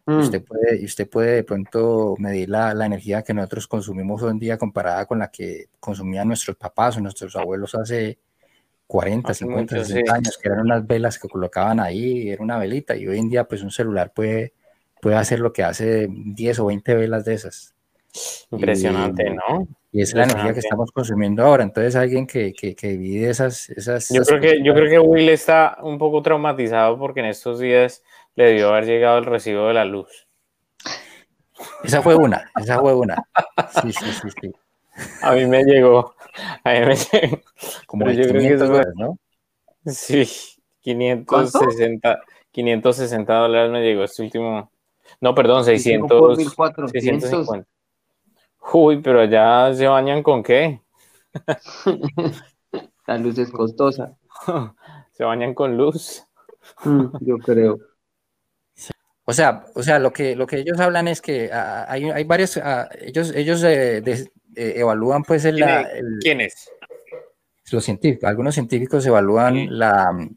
[0.06, 0.18] Mm.
[0.18, 4.32] usted puede, y usted puede de pronto medir la, la energía que nosotros consumimos hoy
[4.32, 8.18] en día comparada con la que consumían nuestros papás o nuestros abuelos hace
[8.86, 10.16] 40, Hace 50, mucho, 60 sí.
[10.18, 13.44] años, que eran unas velas que colocaban ahí, era una velita, y hoy en día
[13.44, 14.52] pues un celular puede,
[15.00, 17.74] puede hacer lo que hace 10 o 20 velas de esas.
[18.50, 19.66] Impresionante, Y- ¿no?
[19.90, 21.62] Y es la energía que estamos consumiendo ahora.
[21.62, 23.70] Entonces alguien que, que, que divide esas...
[23.70, 27.26] esas, Yo esas creo que, yo creo que Will está un poco traumatizado porque en
[27.26, 28.02] estos días
[28.36, 30.26] le debió haber llegado el recibo de la luz.
[31.82, 33.16] Esa fue una, esa fue una.
[33.82, 34.52] Sí, sí, sí, sí.
[35.22, 36.14] A mí me llegó.
[36.64, 37.40] A mí me llegó.
[37.86, 39.18] Como Pero de yo creo que 500 eso fue- dólares, ¿no?
[39.92, 40.28] Sí,
[40.80, 42.20] 560,
[42.50, 44.70] 560 dólares me llegó este último.
[45.20, 46.90] No, perdón, Por 600, 1400.
[47.30, 47.68] 650.
[48.72, 50.80] Uy, pero allá se bañan con qué?
[53.06, 54.16] La luz es costosa.
[55.12, 56.24] Se bañan con luz.
[56.84, 57.78] Mm, yo creo.
[59.26, 62.24] O sea, o sea, lo que, lo que ellos hablan es que ah, hay, hay
[62.24, 66.70] varios, ah, ellos, ellos eh, eh, evalúan pues el, el- ¿Quién es?
[67.70, 69.66] los científicos, algunos científicos evalúan Sí.
[69.70, 70.28] la,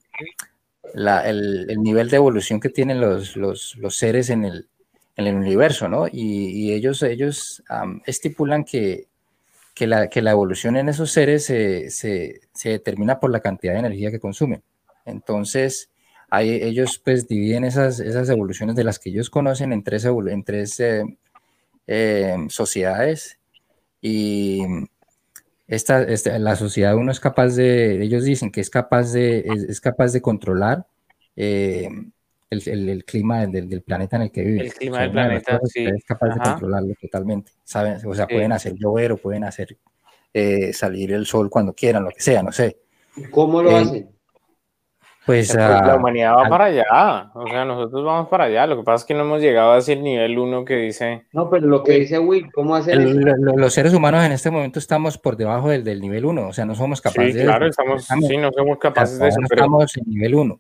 [0.94, 4.68] la- el, el nivel de evolución que tienen los, los, los seres en el,
[5.18, 6.08] en el universo, ¿no?
[6.08, 7.62] Y, y ellos, ellos
[8.06, 9.08] estipulan que,
[9.76, 13.74] que la, que la evolución en esos seres se, se, se determina por la cantidad
[13.74, 14.64] de energía que consumen.
[15.06, 15.90] Entonces,
[16.30, 20.44] hay, ellos pues dividen esas, esas evoluciones de las que ellos conocen en tres, en
[20.44, 21.04] tres eh,
[21.88, 23.40] eh, sociedades
[24.02, 24.64] y
[25.68, 29.64] esta, esta, la sociedad uno es capaz de, ellos dicen que es capaz de, es,
[29.64, 30.86] es capaz de controlar
[31.36, 31.90] eh,
[32.50, 34.66] el, el, el, clima del, del, planeta en el que vive.
[34.66, 35.86] El clima o sea, del planeta, sí.
[35.86, 36.36] Es capaz Ajá.
[36.36, 38.00] de controlarlo totalmente, ¿saben?
[38.06, 38.34] O sea, sí.
[38.34, 39.78] pueden hacer llover o pueden hacer
[40.34, 42.78] eh, salir el sol cuando quieran, lo que sea, no sé.
[43.32, 44.10] ¿Cómo lo eh, hacen?
[45.28, 48.78] Pues, pues uh, la humanidad va para allá, o sea, nosotros vamos para allá, lo
[48.78, 51.26] que pasa es que no hemos llegado a ese nivel 1 que dice...
[51.34, 54.50] No, pero lo que dice Will, ¿cómo hacer el, lo, Los seres humanos en este
[54.50, 57.66] momento estamos por debajo del, del nivel 1, o sea, no somos capaces sí, claro,
[57.66, 57.72] de...
[57.72, 59.64] Estamos, estamos, sí, no somos capaces de eso, pero...
[59.64, 60.60] Estamos en nivel 1,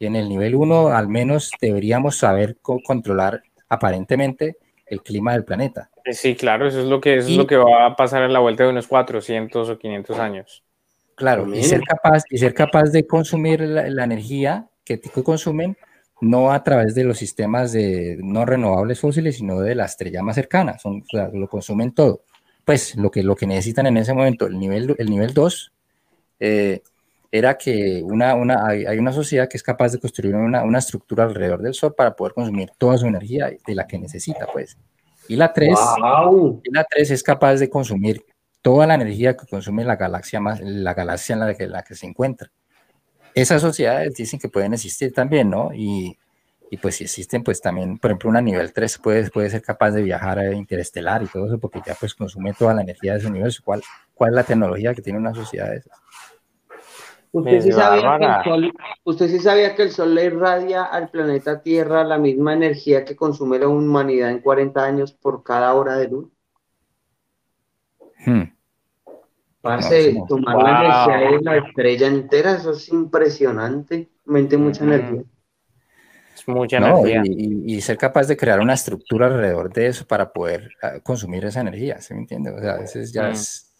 [0.00, 4.56] y en el nivel 1 al menos deberíamos saber controlar aparentemente
[4.86, 5.88] el clima del planeta.
[6.10, 8.32] Sí, claro, eso es lo que, eso y, es lo que va a pasar en
[8.32, 10.64] la vuelta de unos 400 o 500 años.
[11.20, 15.76] Claro, y ser capaz, y ser capaz de consumir la, la energía que consumen
[16.22, 20.34] no a través de los sistemas de no renovables fósiles, sino de la estrella más
[20.34, 22.22] cercana, son, o sea, lo consumen todo.
[22.64, 25.72] Pues lo que, lo que necesitan en ese momento, el nivel, el nivel 2,
[26.40, 26.82] eh,
[27.30, 30.78] era que una, una, hay, hay, una sociedad que es capaz de construir una, una,
[30.78, 34.78] estructura alrededor del Sol para poder consumir toda su energía de la que necesita, pues.
[35.28, 36.60] Y la 3, wow.
[36.64, 38.24] y la 3 es capaz de consumir
[38.62, 41.94] toda la energía que consume la galaxia, más, la galaxia en la que, la que
[41.94, 42.50] se encuentra.
[43.34, 45.70] Esas sociedades dicen que pueden existir también, ¿no?
[45.72, 46.18] Y,
[46.70, 49.90] y pues si existen, pues también, por ejemplo, una nivel 3 puede, puede ser capaz
[49.92, 53.18] de viajar a interestelar y todo eso, porque ya pues consume toda la energía de
[53.18, 53.62] ese universo.
[53.64, 53.82] ¿Cuál,
[54.14, 55.98] cuál es la tecnología que tiene una sociedad de esas?
[57.32, 58.72] ¿Usted sí, sabía que el sol,
[59.04, 63.14] ¿Usted sí sabía que el Sol le irradia al planeta Tierra la misma energía que
[63.14, 66.28] consume la humanidad en 40 años por cada hora de luz?
[68.24, 68.42] Hmm.
[69.62, 70.64] No, tomar wow.
[70.64, 74.08] la energía de la estrella entera, eso es impresionante.
[74.24, 74.92] Mente mucha mm.
[74.92, 75.22] energía.
[76.34, 77.22] Es mucha no, energía.
[77.24, 81.44] Y, y, ser capaz de crear una estructura alrededor de eso para poder uh, consumir
[81.44, 82.50] esa energía, ¿se me entiende?
[82.50, 83.32] O sea, a veces ya mm.
[83.32, 83.70] es,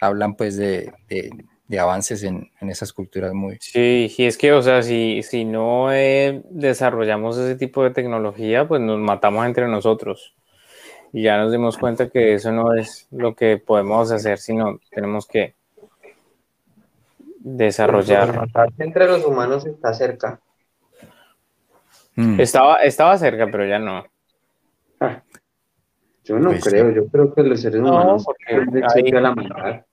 [0.00, 1.30] hablan pues de, de,
[1.68, 3.58] de avances en, en, esas culturas muy...
[3.60, 8.66] Sí, y es que, o sea, si, si no eh, desarrollamos ese tipo de tecnología,
[8.66, 10.34] pues nos matamos entre nosotros
[11.12, 15.26] y ya nos dimos cuenta que eso no es lo que podemos hacer, sino tenemos
[15.26, 15.54] que
[17.38, 18.48] desarrollar.
[18.78, 20.40] Entre los humanos está cerca.
[22.16, 22.40] Mm.
[22.40, 24.04] Estaba, estaba cerca, pero ya no.
[25.00, 25.22] Ah,
[26.24, 26.96] yo no pues creo, sí.
[26.96, 29.86] yo creo que los seres humanos no, hay, la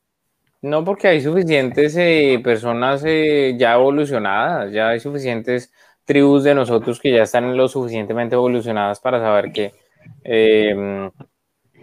[0.62, 5.72] no porque hay suficientes eh, personas eh, ya evolucionadas, ya hay suficientes
[6.04, 9.74] tribus de nosotros que ya están lo suficientemente evolucionadas para saber que
[10.24, 11.10] eh,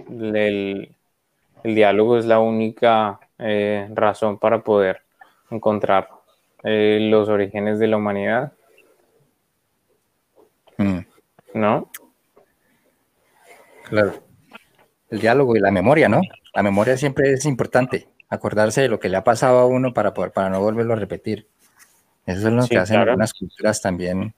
[0.08, 0.96] el,
[1.64, 5.02] el, diálogo es la única eh, razón para poder
[5.50, 6.08] encontrar
[6.64, 8.52] eh, los orígenes de la humanidad.
[10.78, 10.98] Mm.
[11.54, 11.90] ¿No?
[13.84, 14.22] Claro.
[15.10, 16.20] El diálogo y la memoria, ¿no?
[16.54, 18.08] La memoria siempre es importante.
[18.28, 20.96] Acordarse de lo que le ha pasado a uno para, poder, para no volverlo a
[20.96, 21.48] repetir.
[22.24, 23.10] Eso es lo sí, que hacen claro.
[23.10, 24.34] algunas culturas también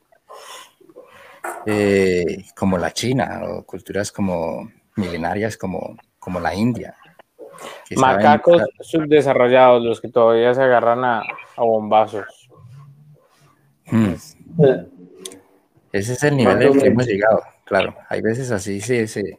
[1.66, 6.96] eh, como la China o culturas como milenarias como, como la India.
[7.96, 8.74] Macacos saben...
[8.80, 12.48] subdesarrollados, los que todavía se agarran a, a bombazos.
[13.86, 14.14] Hmm.
[15.92, 17.94] Ese es el nivel al que hemos llegado, claro.
[18.08, 19.38] Hay veces así se, se,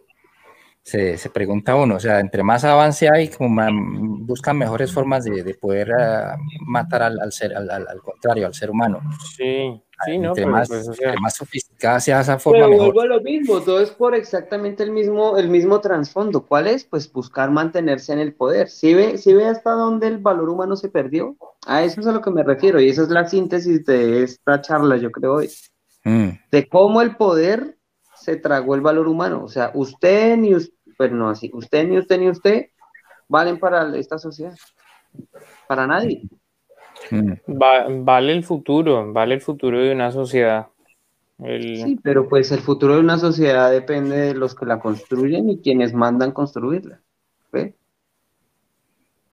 [0.82, 3.62] se, se, pregunta uno, o sea, entre más avance hay, como
[4.22, 8.54] buscan mejores formas de, de poder uh, matar al, al ser, al, al, contrario, al
[8.54, 9.02] ser humano.
[9.36, 12.66] Sí, Sí, no, entre, pero más, pues, o sea, entre más sofisticada sea esa forma,
[12.66, 12.94] pero mejor.
[12.94, 16.46] vuelvo a lo mismo, todo es por exactamente el mismo, el mismo trasfondo.
[16.46, 16.84] ¿Cuál es?
[16.84, 18.70] Pues buscar mantenerse en el poder.
[18.70, 21.38] ¿Sí ve, ¿Sí ve hasta dónde el valor humano se perdió?
[21.66, 24.62] A eso es a lo que me refiero, y esa es la síntesis de esta
[24.62, 25.50] charla, yo creo hoy.
[26.04, 26.30] Mm.
[26.52, 27.78] De cómo el poder
[28.16, 29.44] se tragó el valor humano.
[29.44, 32.68] O sea, usted ni usted, pues no así, usted ni usted ni usted
[33.28, 34.56] valen para esta sociedad.
[35.68, 36.24] Para nadie.
[37.12, 37.34] Mm.
[37.62, 40.68] Va, vale el futuro, vale el futuro de una sociedad.
[41.40, 41.78] El...
[41.78, 45.60] Sí, pero pues el futuro de una sociedad depende de los que la construyen y
[45.60, 47.02] quienes mandan construirla.
[47.52, 47.74] ¿ve?